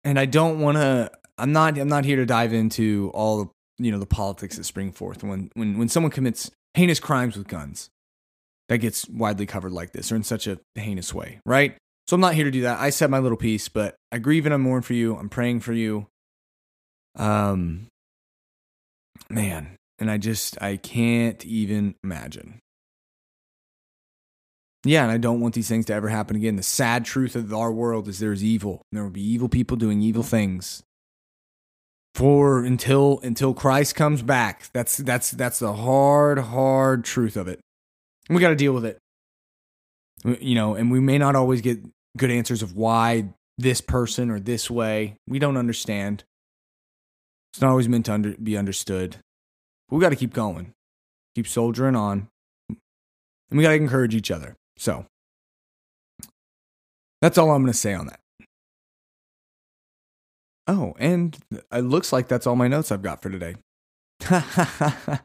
and 0.04 0.20
I 0.20 0.26
don't 0.26 0.60
want 0.60 0.78
to 0.78 1.12
I'm 1.38 1.54
not 1.54 1.78
I'm 1.78 1.88
not 1.88 2.06
here 2.06 2.18
to 2.18 2.26
dive 2.26 2.52
into 2.52 3.12
all 3.14 3.44
the 3.44 3.50
you 3.78 3.92
know 3.92 4.00
the 4.00 4.06
politics 4.06 4.58
that 4.58 4.64
spring 4.64 4.92
forth 4.92 5.24
when 5.24 5.50
when 5.54 5.78
when 5.78 5.90
someone 5.90 6.12
commits 6.12 6.52
heinous 6.74 7.00
crimes 7.00 7.38
with 7.38 7.48
guns 7.48 7.90
that 8.70 8.78
gets 8.78 9.08
widely 9.10 9.46
covered 9.46 9.72
like 9.72 9.92
this 9.92 10.12
or 10.12 10.16
in 10.16 10.24
such 10.24 10.48
a 10.48 10.60
heinous 10.76 11.14
way, 11.14 11.40
right? 11.46 11.76
So 12.08 12.16
I'm 12.16 12.22
not 12.22 12.36
here 12.36 12.46
to 12.46 12.52
do 12.52 12.62
that. 12.62 12.80
I 12.80 12.90
said 12.90 13.10
my 13.10 13.20
little 13.20 13.38
piece, 13.38 13.68
but 13.68 13.96
I 14.12 14.18
grieve 14.18 14.46
and 14.46 14.54
I 14.54 14.58
mourn 14.58 14.82
for 14.82 14.94
you. 14.94 15.16
I'm 15.18 15.30
praying 15.30 15.60
for 15.62 15.74
you. 15.74 16.08
Um 17.18 17.88
man, 19.30 19.76
and 20.00 20.10
I 20.10 20.18
just 20.18 20.62
I 20.62 20.78
can't 20.78 21.44
even 21.46 21.96
imagine 22.04 22.62
yeah, 24.84 25.04
and 25.04 25.12
I 25.12 25.18
don't 25.18 25.42
want 25.42 25.54
these 25.54 25.68
things 25.68 25.86
to 25.86 25.94
ever 25.94 26.10
happen 26.10 26.36
again. 26.36 26.56
The 26.56 26.64
sad 26.64 27.06
truth 27.06 27.36
of 27.36 27.54
our 27.54 27.72
world 27.72 28.08
is 28.08 28.20
there's 28.20 28.44
evil. 28.44 28.82
And 28.92 28.98
there 28.98 29.04
will 29.04 29.12
be 29.12 29.22
evil 29.22 29.48
people 29.48 29.78
doing 29.78 30.02
evil 30.02 30.24
things. 30.24 30.82
For 32.14 32.64
until 32.64 33.20
until 33.24 33.54
Christ 33.54 33.96
comes 33.96 34.22
back. 34.22 34.70
That's 34.74 34.98
that's 34.98 35.32
that's 35.32 35.60
the 35.60 35.74
hard 35.74 36.40
hard 36.40 37.04
truth 37.04 37.38
of 37.38 37.48
it. 37.48 37.60
We 38.30 38.40
got 38.40 38.50
to 38.50 38.56
deal 38.56 38.74
with 38.74 38.86
it. 38.86 38.98
You 40.24 40.56
know, 40.56 40.76
and 40.76 40.92
we 40.92 41.00
may 41.00 41.18
not 41.18 41.36
always 41.36 41.62
get 41.62 41.80
good 42.18 42.30
answers 42.32 42.62
of 42.62 42.76
why 42.76 43.30
this 43.58 43.82
person 43.82 44.30
or 44.30 44.40
this 44.40 44.70
way. 44.70 45.16
We 45.28 45.40
don't 45.40 45.58
understand. 45.58 46.24
It's 47.54 47.62
not 47.62 47.72
always 47.72 47.90
meant 47.90 48.06
to 48.06 48.14
under, 48.14 48.36
be 48.38 48.56
understood. 48.58 49.18
But 49.90 49.96
we 49.96 50.02
got 50.02 50.10
to 50.10 50.16
keep 50.16 50.34
going, 50.34 50.74
keep 51.36 51.48
soldiering 51.48 51.96
on, 51.96 52.30
and 52.70 53.58
we 53.58 53.64
got 53.64 53.70
to 53.70 53.76
encourage 53.76 54.16
each 54.16 54.32
other. 54.32 54.56
So 54.78 55.06
that's 57.22 57.38
all 57.38 57.52
I'm 57.52 57.62
going 57.62 57.74
to 57.74 57.78
say 57.78 57.94
on 57.94 58.08
that. 58.08 58.21
Oh, 60.68 60.94
and 61.00 61.38
it 61.72 61.84
looks 61.84 62.14
like 62.14 62.28
that's 62.28 62.46
all 62.46 62.56
my 62.56 62.68
notes 62.68 62.92
I've 62.92 63.02
got 63.02 63.22
for 63.22 63.30
today. 63.30 63.56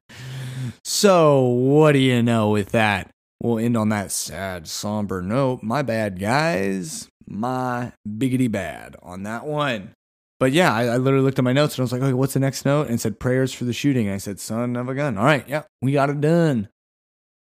so, 0.85 1.43
what 1.43 1.93
do 1.93 1.99
you 1.99 2.23
know 2.23 2.51
with 2.51 2.71
that? 2.71 3.11
We'll 3.43 3.59
end 3.59 3.77
on 3.77 3.91
that 3.91 4.11
sad, 4.13 4.67
somber 4.67 5.21
note. 5.21 5.63
My 5.63 5.83
bad, 5.83 6.19
guys. 6.19 7.09
My 7.29 7.93
biggity 8.09 8.51
bad 8.51 8.97
on 9.03 9.25
that 9.25 9.45
one. 9.45 9.93
But 10.39 10.53
yeah, 10.53 10.73
I, 10.73 10.85
I, 10.85 10.97
literally 10.99 11.25
looked 11.25 11.39
at 11.39 11.45
my 11.45 11.53
notes 11.53 11.75
and 11.75 11.81
I 11.81 11.85
was 11.85 11.93
like, 11.93 12.03
okay, 12.03 12.13
what's 12.13 12.35
the 12.35 12.41
next 12.41 12.65
note? 12.65 12.89
And 12.89 13.01
said 13.01 13.19
prayers 13.19 13.53
for 13.53 13.65
the 13.65 13.73
shooting. 13.73 14.11
I 14.11 14.19
said, 14.19 14.39
son 14.39 14.77
of 14.77 14.89
a 14.89 14.95
gun. 14.95 15.17
All 15.17 15.25
right, 15.25 15.49
yeah, 15.49 15.63
we 15.81 15.93
got 15.93 16.11
it 16.11 16.21
done. 16.21 16.69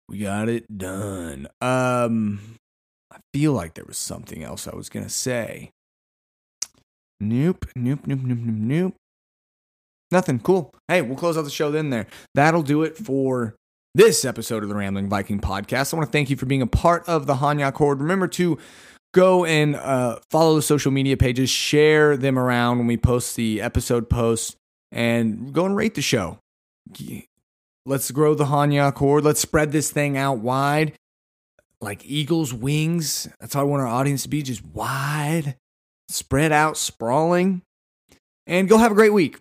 We 0.07 0.19
got 0.19 0.47
it 0.47 0.77
done. 0.77 1.47
Um, 1.61 2.57
I 3.11 3.17
feel 3.33 3.53
like 3.53 3.73
there 3.73 3.85
was 3.85 3.97
something 3.97 4.43
else 4.43 4.67
I 4.67 4.75
was 4.75 4.89
gonna 4.89 5.09
say. 5.09 5.71
Nope, 7.19 7.65
nope, 7.75 8.01
nope, 8.05 8.19
nope, 8.23 8.39
nope, 8.39 8.55
nope. 8.57 8.93
Nothing. 10.11 10.39
Cool. 10.39 10.73
Hey, 10.87 11.01
we'll 11.01 11.17
close 11.17 11.37
out 11.37 11.43
the 11.43 11.49
show 11.49 11.71
then 11.71 11.89
there. 11.89 12.07
That'll 12.35 12.61
do 12.61 12.83
it 12.83 12.97
for 12.97 13.55
this 13.95 14.25
episode 14.25 14.63
of 14.63 14.69
the 14.69 14.75
Rambling 14.75 15.09
Viking 15.09 15.39
podcast. 15.39 15.93
I 15.93 15.97
want 15.97 16.07
to 16.07 16.11
thank 16.11 16.29
you 16.29 16.35
for 16.35 16.45
being 16.45 16.61
a 16.61 16.67
part 16.67 17.07
of 17.07 17.25
the 17.25 17.35
Hanya 17.35 17.73
Horde. 17.73 18.01
Remember 18.01 18.27
to 18.29 18.57
go 19.13 19.45
and 19.45 19.75
uh, 19.75 20.19
follow 20.29 20.55
the 20.55 20.61
social 20.61 20.91
media 20.91 21.17
pages, 21.17 21.49
share 21.49 22.17
them 22.17 22.37
around 22.37 22.77
when 22.77 22.87
we 22.87 22.97
post 22.97 23.35
the 23.35 23.61
episode 23.61 24.09
posts, 24.09 24.55
and 24.91 25.53
go 25.53 25.65
and 25.65 25.75
rate 25.75 25.95
the 25.95 26.01
show. 26.01 26.37
Let's 27.85 28.11
grow 28.11 28.35
the 28.35 28.45
Hanya 28.45 28.93
Horde. 28.93 29.23
Let's 29.23 29.39
spread 29.39 29.71
this 29.71 29.89
thing 29.89 30.17
out 30.17 30.39
wide 30.39 30.93
like 31.81 32.05
eagle's 32.05 32.53
wings. 32.53 33.29
That's 33.39 33.53
how 33.53 33.61
I 33.61 33.63
want 33.63 33.81
our 33.81 33.87
audience 33.87 34.23
to 34.23 34.29
be 34.29 34.41
just 34.41 34.65
wide, 34.65 35.55
spread 36.09 36.51
out, 36.51 36.77
sprawling. 36.77 37.61
And 38.47 38.69
go 38.69 38.77
have 38.77 38.91
a 38.91 38.95
great 38.95 39.13
week. 39.13 39.39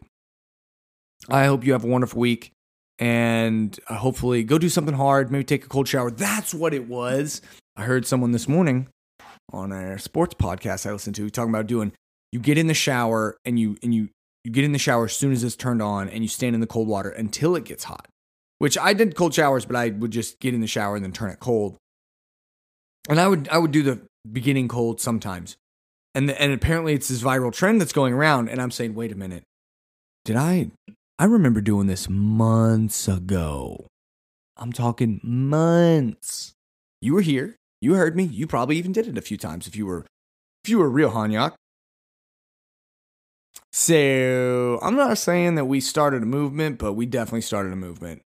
I 1.29 1.47
hope 1.47 1.65
you 1.65 1.73
have 1.73 1.85
a 1.85 1.89
wonderful 1.89 2.21
week. 2.21 2.53
And 2.99 3.79
uh, 3.89 3.97
hopefully, 3.97 4.45
go 4.45 4.59
do 4.59 4.69
something 4.69 4.95
hard. 4.95 5.31
Maybe 5.31 5.45
take 5.45 5.65
a 5.65 5.69
cold 5.69 5.89
shower. 5.89 6.11
That's 6.11 6.55
what 6.55 6.73
it 6.73 6.89
was. 6.89 7.43
I 7.77 7.83
heard 7.83 8.07
someone 8.07 8.33
this 8.33 8.49
morning 8.49 8.89
on 9.53 9.73
a 9.73 9.99
sports 9.99 10.35
podcast 10.35 10.87
I 10.87 10.93
listened 10.93 11.17
to 11.17 11.29
talking 11.29 11.51
about 11.51 11.67
doing. 11.67 11.93
You 12.33 12.39
get 12.39 12.57
in 12.57 12.67
the 12.67 12.75
shower 12.75 13.37
and 13.45 13.59
you 13.59 13.77
and 13.83 13.95
you 13.95 14.09
you 14.45 14.53
get 14.53 14.65
in 14.65 14.73
the 14.73 14.79
shower 14.79 15.07
as 15.07 15.17
soon 15.17 15.33
as 15.33 15.43
it's 15.43 15.57
turned 15.57 15.83
on, 15.83 16.09
and 16.09 16.23
you 16.23 16.29
stand 16.29 16.55
in 16.55 16.61
the 16.61 16.67
cold 16.67 16.87
water 16.87 17.11
until 17.11 17.57
it 17.57 17.65
gets 17.65 17.85
hot. 17.85 18.07
Which 18.59 18.79
I 18.79 18.93
did 18.93 19.17
cold 19.17 19.35
showers, 19.35 19.67
but 19.67 19.77
I 19.77 19.91
would 19.91 20.13
just 20.13 20.39
get 20.39 20.55
in 20.55 20.61
the 20.61 20.67
shower 20.67 20.95
and 20.95 21.05
then 21.05 21.13
turn 21.13 21.31
it 21.31 21.41
cold 21.41 21.77
and 23.09 23.21
I 23.21 23.29
would 23.29 23.49
I 23.49 23.59
would 23.59 23.71
do 23.71 23.83
the 23.83 24.01
beginning 24.31 24.69
cold 24.69 25.01
sometimes, 25.01 25.57
and 26.15 26.29
the, 26.29 26.41
and 26.41 26.53
apparently 26.53 26.95
it's 26.95 27.09
this 27.09 27.23
viral 27.23 27.53
trend 27.53 27.81
that's 27.81 27.93
going 27.93 28.15
around, 28.15 28.49
and 28.49 28.61
I'm 28.61 28.71
saying, 28.71 28.95
wait 28.95 29.13
a 29.13 29.17
minute, 29.17 29.45
did 30.25 30.37
I? 30.37 30.71
I 31.19 31.25
remember 31.25 31.61
doing 31.61 31.87
this 31.87 32.09
months 32.09 33.09
ago. 33.09 33.87
I'm 34.57 34.73
talking 34.73 35.21
months. 35.23 36.53
You 37.01 37.15
were 37.15 37.21
here. 37.21 37.57
You 37.81 37.95
heard 37.95 38.17
me. 38.17 38.25
You 38.25 38.47
probably 38.47 38.77
even 38.77 38.93
did 38.93 39.07
it 39.07 39.19
a 39.19 39.23
few 39.23 39.37
times 39.37 39.67
if 39.67 39.77
you 39.77 39.87
were 39.87 40.07
if 40.65 40.71
you 40.71 40.79
were 40.79 40.89
real 40.89 41.11
Hanyak. 41.11 41.55
So 43.73 44.79
I'm 44.83 44.97
not 44.97 45.19
saying 45.19 45.57
that 45.57 45.65
we 45.67 45.81
started 45.81 46.23
a 46.23 46.27
movement, 46.27 46.79
but 46.79 46.95
we 46.95 47.07
definitely 47.07 47.43
started 47.43 47.73
a 47.73 47.77
movement. 47.77 48.23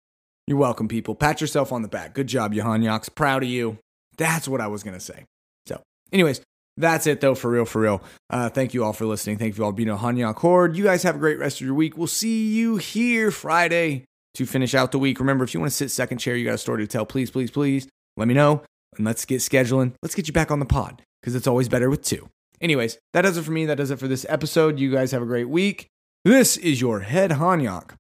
You're 0.45 0.57
welcome, 0.57 0.87
people. 0.87 1.15
Pat 1.15 1.41
yourself 1.41 1.71
on 1.71 1.81
the 1.81 1.87
back. 1.87 2.13
Good 2.13 2.27
job, 2.27 2.53
you 2.53 2.61
Hanyaks. 2.63 3.13
Proud 3.13 3.43
of 3.43 3.49
you. 3.49 3.79
That's 4.17 4.47
what 4.47 4.61
I 4.61 4.67
was 4.67 4.83
to 4.83 4.99
say. 4.99 5.25
So, 5.65 5.81
anyways, 6.11 6.41
that's 6.77 7.07
it 7.07 7.21
though, 7.21 7.35
for 7.35 7.49
real, 7.49 7.65
for 7.65 7.81
real. 7.81 8.01
Uh, 8.29 8.49
thank 8.49 8.73
you 8.73 8.83
all 8.83 8.93
for 8.93 9.05
listening. 9.05 9.37
Thank 9.37 9.57
you 9.57 9.63
all 9.63 9.71
for 9.71 9.75
being 9.75 9.89
a 9.89 9.97
Hanyak 9.97 10.35
Horde. 10.35 10.75
You 10.77 10.83
guys 10.83 11.03
have 11.03 11.15
a 11.15 11.19
great 11.19 11.39
rest 11.39 11.59
of 11.59 11.65
your 11.65 11.75
week. 11.75 11.97
We'll 11.97 12.07
see 12.07 12.47
you 12.49 12.77
here 12.77 13.31
Friday 13.31 14.05
to 14.35 14.45
finish 14.45 14.75
out 14.75 14.91
the 14.91 14.99
week. 14.99 15.19
Remember, 15.19 15.43
if 15.43 15.53
you 15.53 15.59
want 15.59 15.71
to 15.71 15.75
sit 15.75 15.89
second 15.89 16.19
chair, 16.19 16.35
you 16.35 16.45
got 16.45 16.53
a 16.53 16.59
story 16.59 16.83
to 16.83 16.87
tell, 16.87 17.05
please, 17.05 17.31
please, 17.31 17.51
please 17.51 17.87
let 18.15 18.27
me 18.27 18.33
know 18.33 18.61
and 18.95 19.05
let's 19.05 19.25
get 19.25 19.39
scheduling. 19.39 19.93
Let's 20.01 20.15
get 20.15 20.27
you 20.27 20.33
back 20.33 20.51
on 20.51 20.59
the 20.59 20.65
pod 20.65 21.01
because 21.21 21.35
it's 21.35 21.47
always 21.47 21.67
better 21.67 21.89
with 21.89 22.03
two. 22.03 22.29
Anyways, 22.61 22.97
that 23.13 23.21
does 23.21 23.37
it 23.37 23.43
for 23.43 23.51
me. 23.51 23.65
That 23.65 23.77
does 23.77 23.91
it 23.91 23.99
for 23.99 24.07
this 24.07 24.25
episode. 24.29 24.79
You 24.79 24.91
guys 24.91 25.11
have 25.11 25.21
a 25.21 25.25
great 25.27 25.49
week. 25.49 25.87
This 26.25 26.57
is 26.57 26.81
your 26.81 27.01
head 27.01 27.31
Hanyak 27.31 27.91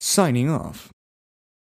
signing 0.00 0.50
off. 0.50 0.90